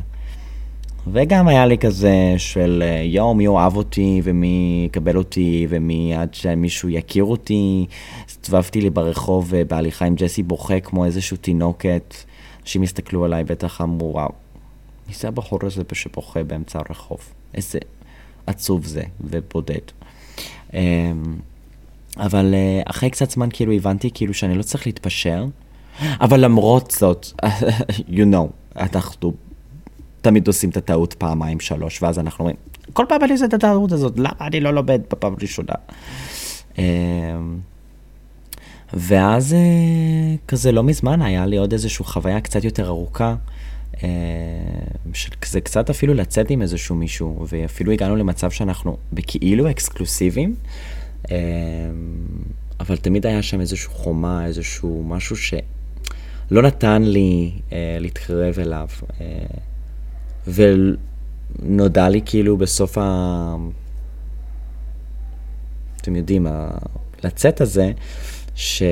וגם 1.12 1.48
היה 1.48 1.66
לי 1.66 1.78
כזה 1.78 2.34
של 2.36 2.82
אה, 2.86 3.02
יואו, 3.04 3.34
מי 3.34 3.46
אוהב 3.46 3.76
אותי 3.76 4.20
ומי 4.24 4.82
יקבל 4.86 5.16
אותי 5.16 5.66
ומי 5.70 6.14
עד 6.14 6.34
שמישהו 6.34 6.88
יכיר 6.88 7.24
אותי. 7.24 7.86
הסתובבתי 8.26 8.80
לי 8.80 8.90
ברחוב 8.90 9.54
אה, 9.54 9.64
בהליכה 9.64 10.04
עם 10.04 10.14
ג'סי 10.14 10.42
בוכה 10.42 10.80
כמו 10.80 11.04
איזשהו 11.04 11.36
תינוקת. 11.36 12.14
אנשים 12.62 12.82
הסתכלו 12.82 13.24
עליי, 13.24 13.44
בטח 13.44 13.80
אמרו, 13.80 14.12
וואו, 14.12 14.32
מי 15.08 15.14
זה 15.14 15.28
הבחור 15.28 15.58
הזה 15.62 15.82
שבוכה 15.92 16.42
באמצע 16.42 16.78
הרחוב? 16.78 17.18
איזה 17.54 17.78
עצוב 18.46 18.86
זה 18.86 19.02
ובודד. 19.20 19.97
אמ, 20.74 20.80
אבל 22.16 22.54
אה, 22.54 22.82
אחרי 22.86 23.10
קצת 23.10 23.30
זמן 23.30 23.48
כאילו 23.52 23.72
הבנתי 23.72 24.10
כאילו 24.14 24.34
שאני 24.34 24.54
לא 24.54 24.62
צריך 24.62 24.86
להתפשר, 24.86 25.44
אבל 26.20 26.40
למרות 26.40 26.90
זאת, 26.90 27.26
you 28.08 28.24
know, 28.32 28.76
אנחנו 28.76 29.32
תמיד 30.20 30.46
עושים 30.46 30.70
את 30.70 30.76
הטעות 30.76 31.14
פעמיים, 31.14 31.60
שלוש, 31.60 32.02
ואז 32.02 32.18
אנחנו 32.18 32.42
אומרים, 32.44 32.56
כל 32.92 33.04
פעם 33.08 33.24
אני 33.24 33.32
עושה 33.32 33.44
את 33.44 33.54
הטעות 33.54 33.92
הזאת, 33.92 34.18
למה 34.18 34.32
אני 34.40 34.60
לא 34.60 34.70
לומד 34.70 35.00
בפעם 35.10 35.34
ראשונה? 35.40 35.74
אמ, 36.78 36.84
ואז 38.92 39.52
אה, 39.52 40.36
כזה 40.48 40.72
לא 40.72 40.82
מזמן 40.82 41.22
היה 41.22 41.46
לי 41.46 41.56
עוד 41.56 41.72
איזושהי 41.72 42.04
חוויה 42.04 42.40
קצת 42.40 42.64
יותר 42.64 42.86
ארוכה, 42.86 43.34
אה, 44.02 44.08
שזה 45.12 45.60
קצת 45.60 45.90
אפילו 45.90 46.14
לצאת 46.14 46.50
עם 46.50 46.62
איזשהו 46.62 46.96
מישהו, 46.96 47.46
ואפילו 47.48 47.92
הגענו 47.92 48.16
למצב 48.16 48.50
שאנחנו 48.50 48.96
בכאילו 49.12 49.70
אקסקלוסיביים, 49.70 50.54
אמ, 51.30 51.34
אבל 52.80 52.96
תמיד 52.96 53.26
היה 53.26 53.42
שם 53.42 53.60
איזושהי 53.60 53.90
חומה, 53.92 54.46
איזשהו 54.46 55.04
משהו 55.06 55.36
שלא 55.36 56.62
נתן 56.62 57.02
לי 57.02 57.52
אה, 57.72 57.96
להתקרב 58.00 58.58
אליו. 58.58 58.88
ונודע 61.58 62.08
לי 62.08 62.20
כאילו 62.26 62.56
בסוף 62.56 62.98
ה... 62.98 63.56
אתם 66.00 66.16
יודעים, 66.16 66.46
ה... 66.46 66.70
לצאת 67.24 67.60
הזה, 67.60 67.92
ש... 68.54 68.82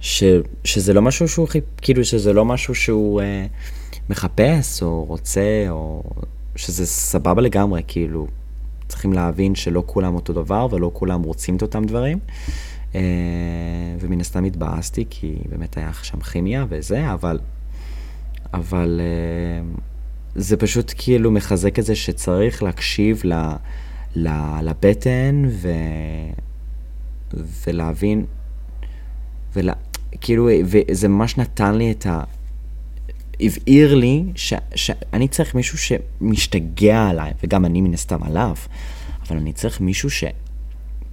ש... 0.00 0.24
שזה 0.64 0.92
לא 0.92 1.02
משהו 1.02 1.28
שהוא, 1.28 1.48
כאילו 1.76 2.04
שזה 2.04 2.32
לא 2.32 2.44
משהו 2.44 2.74
שהוא 2.74 3.20
אה, 3.20 3.46
מחפש 4.10 4.82
או 4.82 5.04
רוצה, 5.04 5.66
או 5.70 6.02
שזה 6.56 6.86
סבבה 6.86 7.42
לגמרי, 7.42 7.82
כאילו, 7.86 8.26
צריכים 8.88 9.12
להבין 9.12 9.54
שלא 9.54 9.82
כולם 9.86 10.14
אותו 10.14 10.32
דבר 10.32 10.66
ולא 10.70 10.90
כולם 10.94 11.22
רוצים 11.22 11.56
את 11.56 11.62
אותם 11.62 11.84
דברים. 11.84 12.18
אה, 12.94 13.00
ומן 14.00 14.20
הסתם 14.20 14.44
התבאסתי, 14.44 15.04
כי 15.10 15.36
באמת 15.50 15.76
היה 15.76 15.90
שם 16.02 16.20
כימיה 16.20 16.66
וזה, 16.68 17.12
אבל 17.12 17.38
אבל 18.54 19.00
uh, 19.00 19.80
זה 20.34 20.56
פשוט 20.56 20.92
כאילו 20.98 21.30
מחזק 21.30 21.78
את 21.78 21.84
זה 21.84 21.96
שצריך 21.96 22.62
להקשיב 22.62 23.20
ל, 23.24 23.32
ל, 24.16 24.28
לבטן 24.62 25.42
ו, 25.48 25.68
ולהבין, 27.66 28.24
ולה, 29.56 29.72
כאילו, 30.20 30.48
וזה 30.64 31.08
ממש 31.08 31.36
נתן 31.36 31.74
לי 31.74 31.90
את 31.90 32.06
ה... 32.06 32.22
הבהיר 33.40 33.94
לי 33.94 34.24
ש, 34.34 34.54
שאני 34.74 35.28
צריך 35.28 35.54
מישהו 35.54 35.78
שמשתגע 35.78 37.08
עליי, 37.08 37.32
וגם 37.42 37.64
אני 37.64 37.80
מן 37.80 37.94
הסתם 37.94 38.22
עליו, 38.22 38.54
אבל 39.28 39.36
אני 39.36 39.52
צריך 39.52 39.80
מישהו 39.80 40.10
ש... 40.10 40.24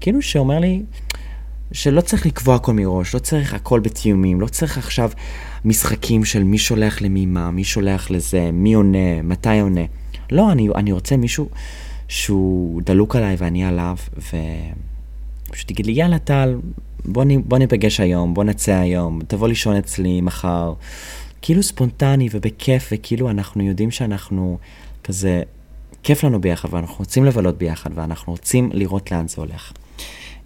כאילו 0.02 0.22
שאומר 0.22 0.60
לי, 0.60 0.84
שלא 1.72 2.02
צריך 2.02 2.26
לקבוע 2.26 2.56
הכל 2.56 2.74
מראש, 2.74 3.14
לא 3.14 3.20
צריך 3.20 3.54
הכל 3.54 3.80
בתיאומים, 3.80 4.42
לא 4.42 4.48
צריך 4.48 4.78
עכשיו 4.78 5.12
משחקים 5.66 6.26
של 6.26 6.44
מי 6.44 6.58
שולח 6.58 7.02
למי 7.02 7.26
מה, 7.26 7.52
מי 7.52 7.64
שולח 7.64 8.12
לזה, 8.12 8.52
מי 8.52 8.74
עונה, 8.74 9.22
מתי 9.24 9.60
עונה. 9.60 9.86
לא, 10.32 10.52
אני, 10.52 10.70
אני 10.76 10.92
רוצה 10.92 11.18
מישהו 11.18 11.50
שהוא 12.08 12.82
דלוק 12.82 13.16
עליי 13.16 13.36
ואני 13.40 13.66
עליו, 13.66 13.96
ופשוט 14.18 15.68
תגיד 15.68 15.86
לי, 15.86 15.92
יאללה 15.92 16.20
טל, 16.20 16.56
בוא, 17.08 17.26
בוא 17.46 17.58
ניפגש 17.58 18.00
היום, 18.00 18.34
בוא 18.34 18.44
נצא 18.44 18.74
היום, 18.74 19.20
תבוא 19.28 19.48
לישון 19.48 19.76
אצלי 19.76 20.22
מחר. 20.22 20.74
כאילו 21.42 21.64
ספונטני 21.64 22.30
ובכיף, 22.32 22.90
וכאילו 22.92 23.30
אנחנו 23.30 23.64
יודעים 23.64 23.92
שאנחנו 23.92 24.58
כזה, 25.04 25.44
כיף 26.04 26.24
לנו 26.24 26.42
ביחד, 26.42 26.74
ואנחנו 26.74 26.96
רוצים 26.98 27.26
לבלות 27.26 27.58
ביחד, 27.58 27.90
ואנחנו 27.96 28.34
רוצים 28.34 28.70
לראות 28.74 29.12
לאן 29.12 29.28
זה 29.28 29.36
הולך. 29.38 29.72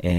אמ, 0.03 0.09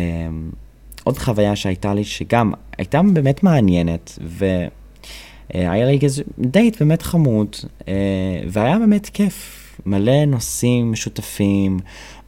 עוד 1.04 1.18
חוויה 1.18 1.56
שהייתה 1.56 1.94
לי, 1.94 2.04
שגם 2.04 2.52
הייתה 2.78 3.00
באמת 3.12 3.42
מעניינת, 3.42 4.18
והיה 4.22 5.84
לי 5.84 5.98
איזה 6.02 6.22
דייט 6.38 6.82
באמת 6.82 7.02
חמוד, 7.02 7.56
אה, 7.88 7.94
והיה 8.48 8.78
באמת 8.78 9.08
כיף. 9.08 9.56
מלא 9.86 10.24
נושאים 10.24 10.92
משותפים, 10.92 11.78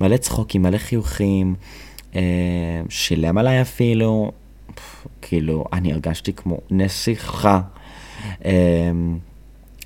מלא 0.01 0.17
צחוקים, 0.17 0.63
מלא 0.63 0.79
חיוכים, 0.79 1.55
אה, 1.55 1.92
שילם 2.89 3.39
עליי 3.39 3.63
אפילו, 3.63 4.33
כאילו, 5.23 5.65
אני 5.73 5.93
הרגשתי 5.93 6.33
כמו 6.33 6.59
נסיכה. 6.71 7.61
אה, 8.45 8.91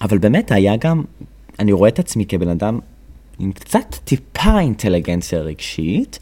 אבל 0.02 0.18
באמת 0.18 0.52
היה 0.52 0.76
גם, 0.76 1.04
אני 1.58 1.72
רואה 1.72 1.88
את 1.88 1.98
עצמי 1.98 2.26
כבן 2.26 2.48
אדם 2.48 2.78
עם 3.38 3.52
קצת 3.52 3.96
טיפה 4.04 4.60
אינטליגנציה 4.60 5.38
רגשית, 5.38 6.18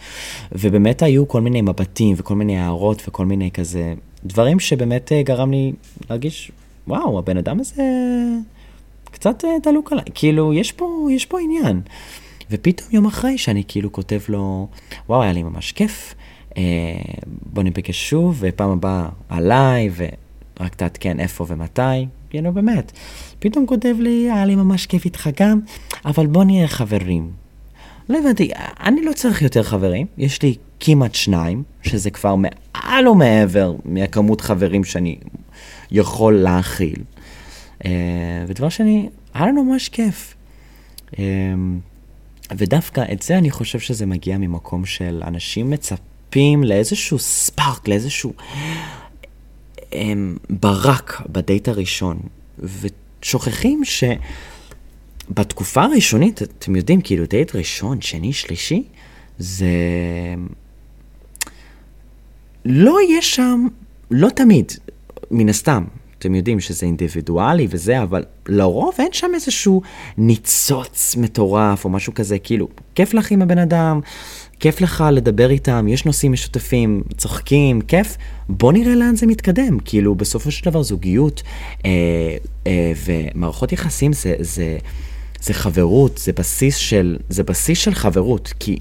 ובאמת 0.53 1.03
היו 1.03 1.29
כל 1.29 1.41
מיני 1.41 1.63
מבטים 1.63 2.15
וכל 2.19 2.35
מיני 2.35 2.59
הערות 2.59 3.03
וכל 3.09 3.27
מיני 3.27 3.51
כזה 3.51 3.95
דברים 4.25 4.61
שבאמת 4.61 5.13
אה, 5.13 5.23
גרם 5.23 5.51
לי 5.51 5.73
להרגיש, 6.11 6.53
וואו, 6.89 7.19
הבן 7.19 7.37
אדם 7.37 7.61
הזה 7.61 7.83
קצת 9.11 9.45
אה, 9.45 9.51
דלוק 9.63 9.93
עליי, 9.93 10.05
כאילו, 10.15 10.55
יש 10.55 10.73
פה, 10.73 11.09
יש 11.11 11.27
פה 11.27 11.41
עניין. 11.41 11.81
ופתאום 12.51 12.89
יום 12.93 13.07
אחרי 13.07 13.39
שאני 13.39 13.63
כאילו 13.69 13.93
כותב 13.93 14.21
לו, 14.29 14.69
וואו, 15.09 15.23
היה 15.23 15.33
לי 15.33 15.43
ממש 15.43 15.73
כיף, 15.73 16.15
אה, 16.57 16.63
בוא 17.53 17.63
ניפגש 17.63 18.11
שוב, 18.11 18.37
ופעם 18.41 18.71
הבאה 18.71 19.09
עליי, 19.29 19.91
רק 20.61 20.75
תעדכן 20.75 21.21
איפה 21.21 21.47
ומתי, 21.49 22.07
כאילו 22.31 22.53
באמת. 22.53 22.93
פתאום 23.39 23.67
כותב 23.67 23.95
לי, 23.99 24.31
היה 24.31 24.45
לי 24.45 24.57
ממש 24.57 24.87
כיף 24.87 25.05
איתך 25.05 25.29
גם, 25.41 25.61
אבל 26.05 26.27
בוא 26.27 26.45
נהיה 26.45 26.69
חברים. 26.69 27.31
לא 28.09 28.19
הבנתי, 28.19 28.51
אני 28.81 29.05
לא 29.05 29.13
צריך 29.13 29.43
יותר 29.43 29.63
חברים, 29.63 30.07
יש 30.19 30.43
לי 30.43 30.55
כמעט 30.81 31.15
שניים, 31.15 31.63
שזה 31.83 32.11
כבר 32.11 32.35
מעל 32.35 33.09
ומעבר 33.09 33.75
מהכמות 33.85 34.41
חברים 34.41 34.85
שאני 34.85 35.19
יכול 35.91 36.35
להכיל. 36.35 37.03
אה, 37.85 37.91
ודבר 38.47 38.69
שני, 38.69 39.09
היה 39.35 39.47
לנו 39.47 39.65
ממש 39.65 39.89
כיף. 39.89 40.35
אה, 41.19 41.25
ודווקא 42.53 43.05
את 43.13 43.23
זה 43.23 43.39
אני 43.39 43.51
חושב 43.51 43.79
שזה 43.79 44.07
מגיע 44.07 44.39
ממקום 44.39 44.85
של 44.85 45.23
אנשים 45.27 45.71
מצפים 45.71 46.65
לאיזשהו 46.65 47.19
ספארק, 47.19 47.89
לאיזשהו 47.89 48.33
הם, 49.93 50.37
ברק 50.51 51.23
בדייט 51.29 51.69
הראשון, 51.69 52.19
ושוכחים 52.59 53.83
שבתקופה 55.31 55.83
הראשונית, 55.83 56.43
אתם 56.43 56.77
יודעים, 56.77 57.01
כאילו 57.01 57.27
דייט 57.27 57.57
ראשון, 57.57 58.01
שני, 58.01 58.33
שלישי, 58.33 58.83
זה... 59.39 59.67
לא 62.65 62.99
יהיה 63.09 63.23
שם, 63.23 63.67
לא 64.11 64.29
תמיד, 64.29 64.73
מן 65.31 65.49
הסתם, 65.49 65.85
אתם 66.25 66.35
יודעים 66.35 66.61
שזה 66.61 66.87
אינדיבידואלי 66.87 67.67
וזה, 67.71 68.03
אבל 68.03 68.25
לרוב 68.49 68.95
אין 68.99 69.13
שם 69.13 69.31
איזשהו 69.35 69.83
ניצוץ 70.19 71.17
מטורף 71.17 71.85
או 71.85 71.91
משהו 71.91 72.15
כזה, 72.15 72.39
כאילו, 72.39 72.69
כיף 72.95 73.15
לך 73.15 73.31
עם 73.31 73.43
הבן 73.43 73.59
אדם, 73.59 74.01
כיף 74.61 74.81
לך 74.81 75.05
לדבר 75.13 75.51
איתם, 75.51 75.87
יש 75.89 76.05
נושאים 76.05 76.33
משותפים, 76.33 77.03
צוחקים, 77.17 77.81
כיף, 77.81 78.17
בוא 78.49 78.73
נראה 78.73 78.95
לאן 78.95 79.17
זה 79.17 79.27
מתקדם. 79.27 79.79
כאילו, 79.85 80.15
בסופו 80.15 80.51
של 80.51 80.71
דבר 80.71 80.83
זוגיות 80.83 81.43
אה, 81.85 81.91
אה, 82.67 82.93
ומערכות 83.05 83.73
יחסים 83.73 84.13
זה, 84.13 84.35
זה, 84.41 84.79
זה 85.41 85.55
חברות, 85.55 86.19
זה 86.19 86.33
בסיס 86.33 86.77
של, 86.77 87.17
זה 87.29 87.43
בסיס 87.43 87.79
של 87.79 87.95
חברות, 87.95 88.53
כי, 88.59 88.79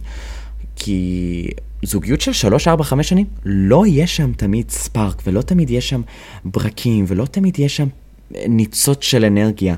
כי 0.76 1.50
זוגיות 1.84 2.22
של 2.22 2.34
3, 2.34 2.68
4, 2.68 2.84
5 2.84 3.10
שנים, 3.10 3.26
לא 3.46 3.86
יהיה 3.86 4.08
שם 4.08 4.32
תמיד 4.34 4.72
ספארק, 4.72 5.22
ולא 5.26 5.42
תמיד 5.42 5.70
יש 5.70 5.90
שם 5.90 6.02
ברקים, 6.46 7.06
ולא 7.08 7.26
תמיד 7.26 7.60
יש 7.60 7.78
שם 7.78 7.88
ניצוץ 8.32 9.04
של 9.04 9.26
אנרגיה. 9.26 9.76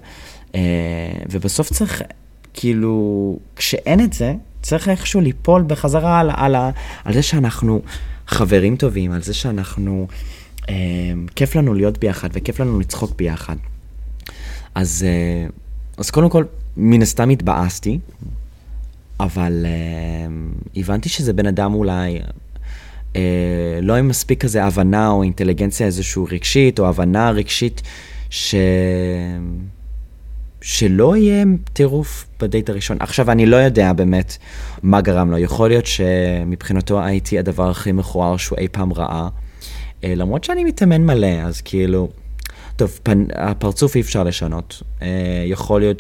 אה, 0.56 0.62
ובסוף 1.32 1.74
צריך, 1.74 2.02
כאילו, 2.54 3.40
כשאין 3.56 4.00
את 4.02 4.14
זה, 4.14 4.34
צריך 4.62 4.90
איכשהו 4.90 5.22
ליפול 5.22 5.64
בחזרה 5.68 6.20
על, 6.20 6.30
על, 6.34 6.56
על 7.04 7.14
זה 7.14 7.22
שאנחנו 7.22 7.82
חברים 8.28 8.76
טובים, 8.76 9.12
על 9.12 9.22
זה 9.22 9.34
שאנחנו, 9.34 10.08
אה, 10.70 10.76
כיף 11.36 11.56
לנו 11.56 11.74
להיות 11.74 11.98
ביחד 11.98 12.30
וכיף 12.34 12.60
לנו 12.60 12.80
לצחוק 12.80 13.16
ביחד. 13.18 13.56
אז, 14.76 15.06
אה, 15.08 15.48
אז 15.98 16.12
קודם 16.12 16.30
כל, 16.30 16.44
מן 16.78 17.02
הסתם 17.02 17.30
התבאסתי, 17.30 18.00
אבל 19.20 19.66
אה, 19.66 20.28
הבנתי 20.76 21.10
שזה 21.10 21.34
בן 21.34 21.46
אדם 21.46 21.74
אולי... 21.74 22.20
אה, 23.16 23.80
לא 23.82 23.94
עם 23.94 24.08
מספיק 24.08 24.42
כזה 24.44 24.64
הבנה 24.64 25.10
או 25.10 25.24
אינטליגנציה 25.24 25.88
איזושהי 25.88 26.24
רגשית, 26.32 26.80
או 26.80 26.90
הבנה 26.90 27.32
רגשית 27.32 27.82
ש... 28.30 28.56
שלא 30.62 31.18
יהיה 31.18 31.46
טירוף 31.74 32.28
בדייט 32.40 32.70
הראשון. 32.70 32.98
עכשיו, 33.00 33.32
אני 33.32 33.46
לא 33.46 33.56
יודע 33.56 33.94
באמת 33.94 34.38
מה 34.84 35.02
גרם 35.02 35.32
לו. 35.32 35.38
יכול 35.38 35.70
להיות 35.70 35.86
שמבחינתו 35.86 37.04
הייתי 37.04 37.40
הדבר 37.40 37.70
הכי 37.70 37.92
מכוער 37.92 38.38
שהוא 38.38 38.58
אי 38.58 38.68
פעם 38.68 38.94
ראה. 38.94 39.28
אה, 40.04 40.14
למרות 40.16 40.44
שאני 40.44 40.64
מתאמן 40.64 41.02
מלא, 41.02 41.42
אז 41.44 41.62
כאילו... 41.62 42.10
טוב, 42.76 43.00
פנ... 43.04 43.24
הפרצוף 43.36 43.96
אי 43.96 44.02
אפשר 44.02 44.24
לשנות. 44.24 44.84
אה, 45.02 45.08
יכול 45.46 45.82
להיות 45.82 46.00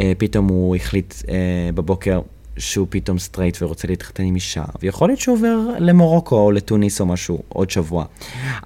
שפתאום 0.00 0.48
הוא 0.48 0.76
החליט 0.76 1.14
אה, 1.28 1.70
בבוקר 1.74 2.20
שהוא 2.58 2.86
פתאום 2.90 3.18
סטרייט 3.18 3.62
ורוצה 3.62 3.88
להתחתן 3.88 4.22
עם 4.22 4.34
אישה, 4.34 4.64
ויכול 4.82 5.08
להיות 5.08 5.20
שהוא 5.20 5.36
עובר 5.36 5.58
למורוקו 5.78 6.36
או 6.36 6.50
לתוניס 6.50 7.00
או 7.00 7.06
משהו 7.06 7.42
עוד 7.48 7.70
שבוע. 7.70 8.04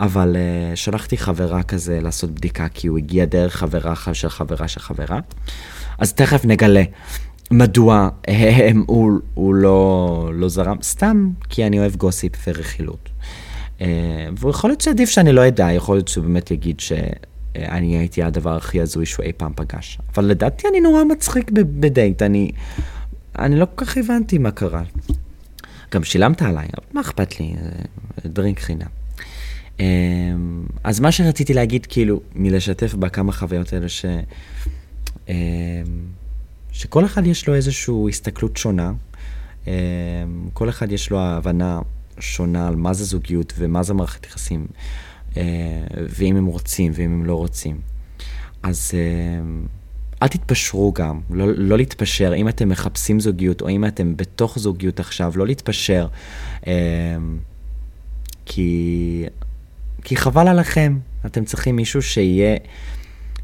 אבל 0.00 0.36
אה, 0.36 0.76
שלחתי 0.76 1.16
חברה 1.16 1.62
כזה 1.62 2.00
לעשות 2.00 2.30
בדיקה, 2.30 2.68
כי 2.68 2.86
הוא 2.88 2.98
הגיע 2.98 3.24
דרך 3.24 3.56
חברה 3.56 3.94
של 4.12 4.28
חברה 4.28 4.68
של 4.68 4.80
חברה. 4.80 5.18
אז 5.98 6.12
תכף 6.12 6.44
נגלה 6.44 6.82
מדוע 7.50 8.08
הם, 8.28 8.84
הוא, 8.86 9.12
הוא 9.34 9.54
לא, 9.54 10.30
לא 10.34 10.48
זרם, 10.48 10.76
סתם 10.82 11.30
כי 11.48 11.66
אני 11.66 11.78
אוהב 11.78 11.96
gossip 11.96 12.32
ורכילות. 12.46 13.08
Uh, 13.78 13.82
ויכול 14.40 14.70
להיות 14.70 14.80
שעדיף 14.80 15.10
שאני 15.10 15.32
לא 15.32 15.48
אדע, 15.48 15.72
יכול 15.72 15.96
להיות 15.96 16.08
שהוא 16.08 16.24
באמת 16.24 16.50
יגיד 16.50 16.80
ש... 16.80 16.92
אני 17.56 17.96
הייתי 17.96 18.22
הדבר 18.22 18.56
הכי 18.56 18.80
הזוי 18.80 19.06
שהוא 19.06 19.24
אי 19.24 19.32
פעם 19.32 19.52
פגש. 19.56 19.98
אבל 20.14 20.24
לדעתי 20.24 20.68
אני 20.68 20.80
נורא 20.80 21.04
מצחיק 21.04 21.50
בדייט, 21.50 22.22
אני 22.22 22.52
אני 23.38 23.56
לא 23.56 23.66
כל 23.74 23.84
כך 23.84 23.96
הבנתי 23.96 24.38
מה 24.38 24.50
קרה. 24.50 24.82
גם 25.92 26.04
שילמת 26.04 26.42
עליי, 26.42 26.68
אבל 26.76 26.86
מה 26.92 27.00
אכפת 27.00 27.40
לי? 27.40 27.54
דרינק 28.26 28.60
חינם. 28.60 28.86
אמ, 29.80 29.84
אז 30.84 31.00
מה 31.00 31.12
שרציתי 31.12 31.54
להגיד, 31.54 31.86
כאילו, 31.86 32.20
מלשתף 32.34 32.94
בכמה 32.94 33.32
חוויות 33.32 33.72
האלה, 33.72 33.88
ש... 33.88 34.04
אמ, 35.28 35.34
שכל 36.72 37.04
אחד 37.04 37.26
יש 37.26 37.48
לו 37.48 37.54
איזושהי 37.54 37.94
הסתכלות 38.08 38.56
שונה. 38.56 38.92
אמ, 39.66 39.72
כל 40.52 40.68
אחד 40.68 40.92
יש 40.92 41.10
לו 41.10 41.20
הבנה 41.20 41.80
שונה 42.18 42.68
על 42.68 42.76
מה 42.76 42.92
זה 42.92 43.04
זוגיות 43.04 43.52
ומה 43.58 43.82
זה 43.82 43.94
מערכת 43.94 44.26
יחסים, 44.26 44.60
אה, 44.60 44.80
ואם 45.96 46.36
הם 46.36 46.46
רוצים 46.46 46.92
ואם 46.94 47.12
הם 47.12 47.24
לא 47.24 47.34
רוצים. 47.34 47.80
אז... 48.62 48.92
אל 50.22 50.28
תתפשרו 50.28 50.92
גם, 50.92 51.20
לא, 51.30 51.46
לא 51.56 51.76
להתפשר. 51.76 52.34
אם 52.34 52.48
אתם 52.48 52.68
מחפשים 52.68 53.20
זוגיות, 53.20 53.62
או 53.62 53.68
אם 53.68 53.84
אתם 53.84 54.16
בתוך 54.16 54.58
זוגיות 54.58 55.00
עכשיו, 55.00 55.32
לא 55.36 55.46
להתפשר. 55.46 56.06
אה, 56.66 56.72
כי, 58.46 59.24
כי 60.04 60.16
חבל 60.16 60.48
עליכם. 60.48 60.98
אתם 61.26 61.44
צריכים 61.44 61.76
מישהו 61.76 62.02
שיהיה, 62.02 62.56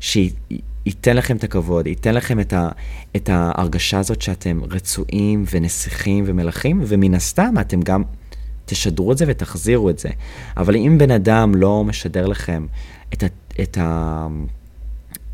שייתן 0.01 1.17
לכם 1.17 1.37
את 1.37 1.45
הכבוד, 1.45 1.87
ייתן 1.87 2.15
לכם 2.15 2.41
את, 2.41 2.53
ה, 2.53 2.69
את 3.17 3.29
ההרגשה 3.29 3.99
הזאת 3.99 4.23
שאתם 4.23 4.61
רצויים 4.71 5.45
ונסיכים 5.51 6.25
ומלכים, 6.27 6.83
ומן 6.87 7.15
הסתם 7.15 7.55
אתם 7.61 7.81
גם 7.81 8.03
תשדרו 8.67 9.13
את 9.13 9.19
זה 9.19 9.25
ותחזירו 9.29 9.91
את 9.91 9.99
זה. 9.99 10.09
אבל 10.57 10.77
אם 10.77 10.99
בן 10.99 11.11
אדם 11.11 11.55
לא 11.55 11.85
משדר 11.85 12.27
לכם 12.27 12.67
את 13.15 13.23
ה... 13.23 13.27
את 13.63 13.79
ה 13.79 14.27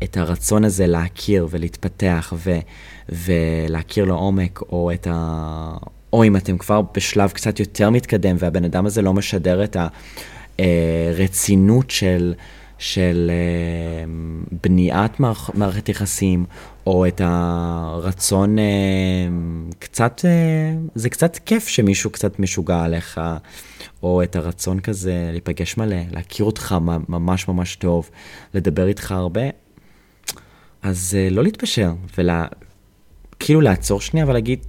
את 0.03 0.17
הרצון 0.17 0.63
הזה 0.63 0.87
להכיר 0.87 1.47
ולהתפתח 1.49 2.33
ו, 2.37 2.59
ולהכיר 3.09 4.05
לעומק, 4.05 4.61
או 4.61 4.91
את 4.91 5.07
ה... 5.11 5.77
או 6.13 6.23
אם 6.23 6.35
אתם 6.35 6.57
כבר 6.57 6.81
בשלב 6.95 7.31
קצת 7.31 7.59
יותר 7.59 7.89
מתקדם 7.89 8.35
והבן 8.39 8.65
אדם 8.65 8.85
הזה 8.85 9.01
לא 9.01 9.13
משדר 9.13 9.63
את 9.63 9.77
הרצינות 10.59 11.89
של, 11.89 12.33
של 12.77 13.31
אה, 14.65 14.69
בניית 14.69 15.19
מערכת 15.53 15.89
יחסים, 15.89 16.45
או 16.85 17.07
את 17.07 17.21
הרצון 17.23 18.59
אה, 18.59 18.63
קצת, 19.79 20.21
אה, 20.25 20.75
זה 20.95 21.09
קצת 21.09 21.37
כיף 21.45 21.67
שמישהו 21.67 22.09
קצת 22.09 22.39
משוגע 22.39 22.83
עליך, 22.83 23.21
או 24.03 24.23
את 24.23 24.35
הרצון 24.35 24.79
כזה 24.79 25.29
להיפגש 25.31 25.77
מלא, 25.77 25.95
להכיר 26.11 26.45
אותך 26.45 26.75
ממש 27.07 27.47
ממש 27.47 27.75
טוב, 27.75 28.09
לדבר 28.53 28.87
איתך 28.87 29.11
הרבה, 29.11 29.41
אז 30.81 31.17
uh, 31.17 31.33
לא 31.33 31.43
להתפשר, 31.43 31.93
וכאילו 32.17 33.61
לעצור 33.61 34.01
שנייה 34.01 34.27
ולהגיד, 34.27 34.59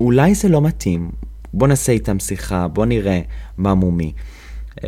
אולי 0.00 0.34
זה 0.34 0.48
לא 0.48 0.62
מתאים, 0.62 1.10
בוא 1.54 1.68
נעשה 1.68 1.92
איתם 1.92 2.18
שיחה, 2.18 2.68
בוא 2.68 2.86
נראה 2.86 3.20
מה 3.58 3.74
מומי. 3.74 4.12
Uh, 4.76 4.80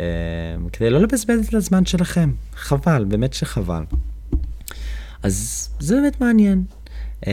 כדי 0.73 0.89
לא 0.89 1.01
לבזבז 1.01 1.47
את 1.47 1.53
הזמן 1.53 1.85
שלכם. 1.85 2.31
חבל, 2.55 3.05
באמת 3.07 3.33
שחבל. 3.33 3.83
אז 5.23 5.69
זה 5.79 5.95
באמת 5.95 6.21
מעניין. 6.21 6.63
Uh, 7.21 7.27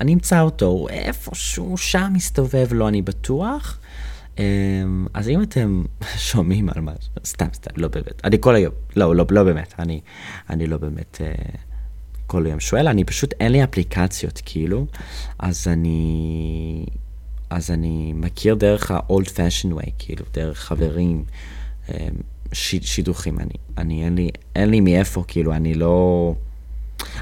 אני 0.00 0.14
אמצא 0.14 0.40
אותו, 0.40 0.86
איפשהו 0.90 1.76
שם 1.76 2.10
מסתובב 2.14 2.72
לו, 2.72 2.88
אני 2.88 3.02
בטוח. 3.02 3.78
אמ, 4.38 5.06
אז 5.14 5.28
אם 5.28 5.42
אתם 5.42 5.84
שומעים 6.30 6.68
על 6.68 6.80
מה, 6.80 6.92
סתם, 7.24 7.46
סתם, 7.54 7.70
לא 7.76 7.88
באמת, 7.88 8.24
אני 8.24 8.36
כל 8.40 8.54
היום, 8.54 8.74
לא, 8.96 9.16
לא, 9.16 9.26
לא 9.30 9.44
באמת, 9.44 9.74
אני, 9.78 10.00
אני 10.50 10.66
לא 10.66 10.76
באמת 10.76 11.18
אה, 11.20 11.32
כל 12.26 12.46
היום 12.46 12.60
שואל, 12.60 12.88
אני 12.88 13.04
פשוט, 13.04 13.34
אין 13.40 13.52
לי 13.52 13.64
אפליקציות, 13.64 14.42
כאילו, 14.44 14.86
אז 15.38 15.68
אני, 15.68 16.86
אז 17.50 17.70
אני 17.70 18.12
מכיר 18.12 18.54
דרך 18.54 18.90
ה-old 18.90 19.28
fashion 19.28 19.74
way, 19.76 19.90
כאילו, 19.98 20.24
דרך 20.34 20.58
חברים, 20.58 21.24
אה, 21.88 22.08
ש, 22.52 22.74
שידוכים, 22.82 23.40
אני, 23.40 23.54
אני, 23.78 24.04
אין 24.04 24.14
לי, 24.14 24.30
אין 24.56 24.70
לי 24.70 24.80
מאיפה, 24.80 25.24
כאילו, 25.28 25.52
אני 25.52 25.74
לא... 25.74 26.34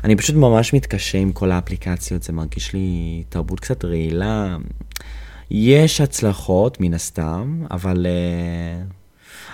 אני 0.04 0.16
פשוט 0.16 0.36
ממש 0.36 0.74
מתקשה 0.74 1.18
עם 1.18 1.32
כל 1.32 1.50
האפליקציות, 1.50 2.22
זה 2.22 2.32
מרגיש 2.32 2.72
לי 2.72 3.22
תרבות 3.28 3.60
קצת 3.60 3.84
רעילה. 3.84 4.56
יש 5.50 6.00
הצלחות, 6.00 6.80
מן 6.80 6.94
הסתם, 6.94 7.64
אבל 7.70 8.06
uh, 8.06 8.92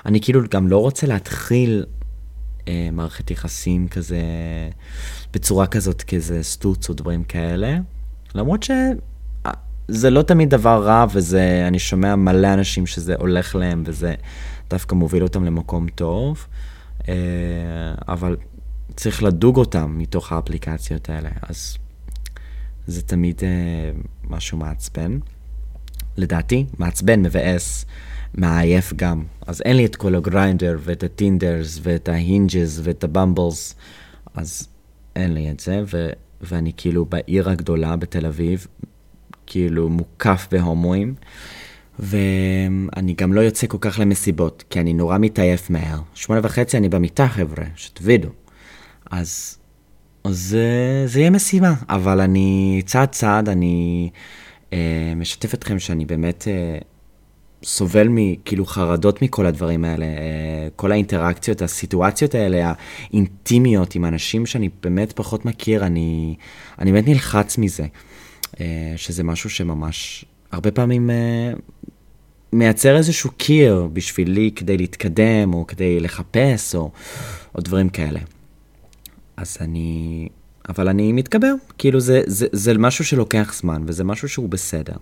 אני 0.07 0.21
כאילו 0.21 0.41
גם 0.51 0.69
לא 0.69 0.79
רוצה 0.79 1.07
להתחיל 1.07 1.85
אה, 2.69 2.89
מערכת 2.93 3.31
יחסים 3.31 3.89
כזה, 3.89 4.23
בצורה 5.33 5.67
כזאת, 5.67 6.03
כאיזה 6.03 6.43
סטוץ 6.43 6.89
או 6.89 6.95
דברים 6.95 7.25
כאלה. 7.25 7.77
למרות 8.35 8.63
שזה 9.89 10.11
לא 10.11 10.23
תמיד 10.23 10.51
דבר 10.51 10.85
רע, 10.85 11.07
וזה, 11.13 11.65
אני 11.69 11.79
שומע 11.79 12.17
מלא 12.17 12.55
אנשים 12.55 12.87
שזה 12.87 13.15
הולך 13.15 13.55
להם, 13.55 13.83
וזה 13.87 14.15
דווקא 14.71 14.95
מוביל 14.95 15.23
אותם 15.23 15.45
למקום 15.45 15.89
טוב, 15.89 16.47
אה, 17.09 17.15
אבל 18.09 18.37
צריך 18.97 19.23
לדוג 19.23 19.57
אותם 19.57 19.95
מתוך 19.99 20.33
האפליקציות 20.33 21.11
האלה, 21.11 21.31
אז 21.49 21.77
זה 22.87 23.03
תמיד 23.03 23.41
אה, 23.43 23.91
משהו 24.31 24.59
מעצבן. 24.59 25.19
לדעתי, 26.17 26.67
מעצבן, 26.79 27.23
מבאס, 27.23 27.85
מעייף 28.35 28.93
גם. 28.97 29.23
אז 29.47 29.63
אין 29.65 29.77
לי 29.77 29.85
את 29.85 29.97
כל 29.97 30.15
הגריינדר 30.15 30.79
ואת 30.81 31.03
הטינדרס 31.03 31.81
ואת 31.83 32.09
ההינג'ס 32.09 32.81
ואת 32.83 33.05
הבמבלס, 33.05 33.75
אז 34.35 34.69
אין 35.17 35.35
לי 35.35 35.51
את 35.51 35.61
זה, 35.61 35.83
ו- 35.93 36.11
ואני 36.41 36.73
כאילו 36.77 37.05
בעיר 37.05 37.51
הגדולה 37.51 37.97
בתל 37.97 38.27
אביב, 38.27 38.67
כאילו 39.47 39.89
מוקף 39.89 40.49
בהומואים, 40.53 41.15
ואני 41.99 43.15
גם 43.17 43.33
לא 43.33 43.41
יוצא 43.41 43.67
כל 43.67 43.79
כך 43.81 43.99
למסיבות, 43.99 44.65
כי 44.71 44.81
אני 44.81 44.93
נורא 44.93 45.19
מתעייף 45.19 45.71
מהר. 45.71 45.99
שמונה 46.15 46.41
וחצי 46.45 46.77
אני 46.77 46.89
במיטה, 46.89 47.29
חבר'ה, 47.29 47.65
שתבינו. 47.77 48.29
אז, 49.11 49.59
אז 50.25 50.39
זה, 50.39 51.03
זה 51.07 51.21
יהיה 51.21 51.31
משימה, 51.31 51.75
אבל 51.89 52.21
אני 52.21 52.83
צעד 52.87 53.09
צעד, 53.09 53.49
אני 53.49 54.11
אה, 54.73 55.13
משתף 55.17 55.55
אתכם 55.55 55.79
שאני 55.79 56.05
באמת 56.05 56.49
אה, 56.49 56.79
סובל 57.65 58.09
מכאילו 58.11 58.67
חרדות 58.67 59.23
מכל 59.23 59.47
הדברים 59.47 59.85
האלה, 59.85 60.05
אה, 60.05 60.69
כל 60.77 60.93
האינטראקציות, 60.93 61.63
הסיטואציות 61.63 62.35
האלה, 62.35 62.73
האינטימיות 63.11 63.95
עם 63.95 64.05
אנשים 64.05 64.47
שאני 64.47 64.69
באמת 64.83 65.13
פחות 65.13 65.45
מכיר, 65.45 65.87
אני, 65.87 66.35
אני 66.79 66.93
באמת 66.93 67.09
נלחץ 67.09 67.59
מזה, 67.59 67.87
שזה 68.97 69.23
משהו 69.25 69.51
שממש 69.51 70.25
הרבה 70.55 70.71
פעמים 70.71 71.11
אה, 71.11 71.53
מייצר 72.53 72.97
איזשהו 72.97 73.31
קיר 73.31 73.89
בשבילי 73.93 74.51
כדי 74.57 74.77
להתקדם, 74.77 75.55
או 75.55 75.67
כדי 75.67 76.01
לחפש, 76.01 76.75
או, 76.75 76.91
או 77.55 77.61
דברים 77.61 77.89
כאלה. 77.89 78.21
אז 79.37 79.57
אני... 79.61 80.29
אבל 80.69 80.89
אני 80.89 81.13
מתגבר, 81.13 81.55
כאילו 81.79 82.01
זה, 82.01 82.23
זה, 82.27 82.47
זה 82.53 82.79
משהו 82.79 83.05
שלוקח 83.05 83.55
זמן, 83.55 83.83
וזה 83.87 84.05
משהו 84.05 84.29
שהוא 84.29 84.49
בסדר. 84.49 84.97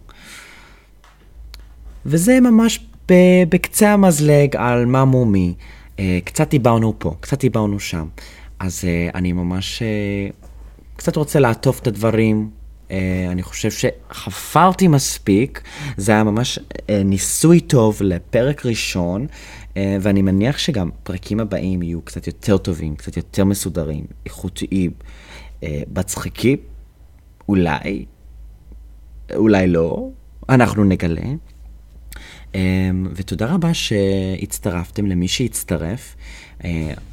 וזה 2.06 2.40
ממש 2.40 2.86
בקצה 3.48 3.92
המזלג 3.92 4.56
על 4.56 4.86
מה 4.86 5.04
מומי. 5.04 5.54
אה, 5.98 6.18
קצת 6.24 6.50
דיברנו 6.50 6.94
פה, 6.98 7.14
קצת 7.20 7.40
דיברנו 7.40 7.80
שם. 7.80 8.06
אז 8.58 8.84
אה, 8.84 9.08
אני 9.14 9.32
ממש 9.32 9.82
אה, 9.82 10.28
קצת 10.96 11.16
רוצה 11.16 11.40
לעטוף 11.40 11.80
את 11.80 11.86
הדברים. 11.86 12.50
אני 13.30 13.42
חושב 13.42 13.70
שחפרתי 13.70 14.88
מספיק, 14.88 15.62
זה 15.96 16.12
היה 16.12 16.24
ממש 16.24 16.58
ניסוי 17.04 17.60
טוב 17.60 18.02
לפרק 18.02 18.66
ראשון, 18.66 19.26
ואני 19.76 20.22
מניח 20.22 20.58
שגם 20.58 20.90
פרקים 21.02 21.40
הבאים 21.40 21.82
יהיו 21.82 22.02
קצת 22.02 22.26
יותר 22.26 22.58
טובים, 22.58 22.96
קצת 22.96 23.16
יותר 23.16 23.44
מסודרים, 23.44 24.04
איכותיים, 24.26 24.90
מצחיקים, 25.96 26.58
אולי, 27.48 28.04
אולי 29.34 29.66
לא, 29.68 30.08
אנחנו 30.48 30.84
נגלה. 30.84 31.30
ותודה 33.14 33.46
רבה 33.46 33.74
שהצטרפתם 33.74 35.06
למי 35.06 35.28
שהצטרף. 35.28 36.16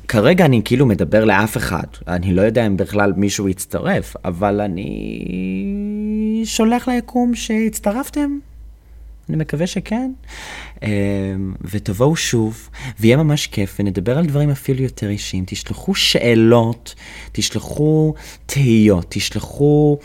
כרגע 0.08 0.46
אני 0.46 0.62
כאילו 0.66 0.86
מדבר 0.86 1.26
לאף 1.26 1.58
אחד, 1.58 1.88
אני 2.08 2.34
לא 2.34 2.42
יודע 2.42 2.68
אם 2.68 2.78
בכלל 2.78 3.14
מישהו 3.18 3.50
יצטרף, 3.50 4.16
אבל 4.26 4.62
אני 4.62 6.42
שולח 6.46 6.88
ליקום 6.88 7.36
שהצטרפתם. 7.36 8.38
אני 9.30 9.38
מקווה 9.38 9.68
שכן. 9.68 10.12
אמ, 10.84 10.90
ותבואו 11.62 12.16
שוב, 12.16 12.70
ויהיה 13.00 13.18
ממש 13.18 13.48
כיף, 13.48 13.78
ונדבר 13.80 14.18
על 14.18 14.26
דברים 14.26 14.50
אפילו 14.50 14.84
יותר 14.84 15.10
אישיים. 15.10 15.44
תשלחו 15.48 15.96
שאלות, 15.96 16.96
תשלחו 17.32 18.14
תהיות, 18.46 19.06
תשלחו 19.10 19.98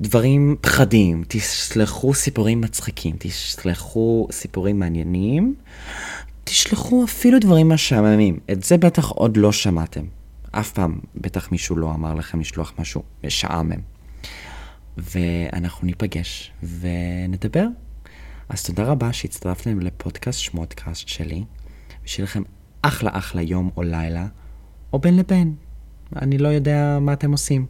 דברים 0.00 0.56
פחדים, 0.60 1.24
תשלחו 1.28 2.14
סיפורים 2.14 2.60
מצחיקים, 2.60 3.16
תשלחו 3.18 4.28
סיפורים 4.30 4.78
מעניינים, 4.78 5.54
תשלחו 6.48 7.04
אפילו 7.04 7.38
דברים 7.38 7.68
משעממים. 7.68 8.38
את 8.52 8.62
זה 8.62 8.76
בטח 8.76 9.08
עוד 9.08 9.36
לא 9.36 9.52
שמעתם. 9.52 10.04
אף 10.50 10.72
פעם 10.72 10.98
בטח 11.14 11.52
מישהו 11.52 11.76
לא 11.76 11.90
אמר 11.90 12.14
לכם 12.14 12.40
לשלוח 12.40 12.72
משהו 12.78 13.02
משעמם. 13.24 13.80
ואנחנו 14.96 15.86
ניפגש 15.86 16.52
ונדבר. 16.80 17.66
אז 18.48 18.62
תודה 18.62 18.84
רבה 18.84 19.12
שהצטרפתם 19.12 19.80
לפודקאסט 19.80 20.40
שמודקאסט 20.40 21.08
שלי, 21.08 21.44
ושיהיה 22.04 22.24
לכם 22.24 22.42
אחלה 22.82 23.10
אחלה 23.12 23.42
יום 23.42 23.70
או 23.76 23.82
לילה, 23.82 24.26
או 24.92 24.98
בין 24.98 25.16
לבין. 25.16 25.54
אני 26.16 26.38
לא 26.38 26.48
יודע 26.48 26.98
מה 27.00 27.12
אתם 27.12 27.32
עושים. 27.32 27.66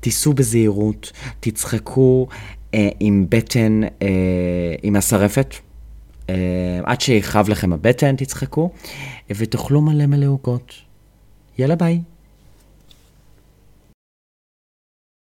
תיסעו 0.00 0.32
בזהירות, 0.32 1.12
תצחקו 1.40 2.26
אה, 2.74 2.88
עם 3.00 3.26
בטן, 3.28 3.80
אה, 4.02 4.74
עם 4.82 4.96
השרפת, 4.96 5.54
עד 6.84 7.00
שיכאב 7.00 7.48
לכם 7.48 7.72
הבטן, 7.72 8.16
תצחקו, 8.16 8.70
ותאכלו 9.30 9.80
מלא 9.80 10.06
מלא 10.06 10.26
עוגות. 10.26 10.74
יאללה 11.58 11.76
ביי. 11.76 12.00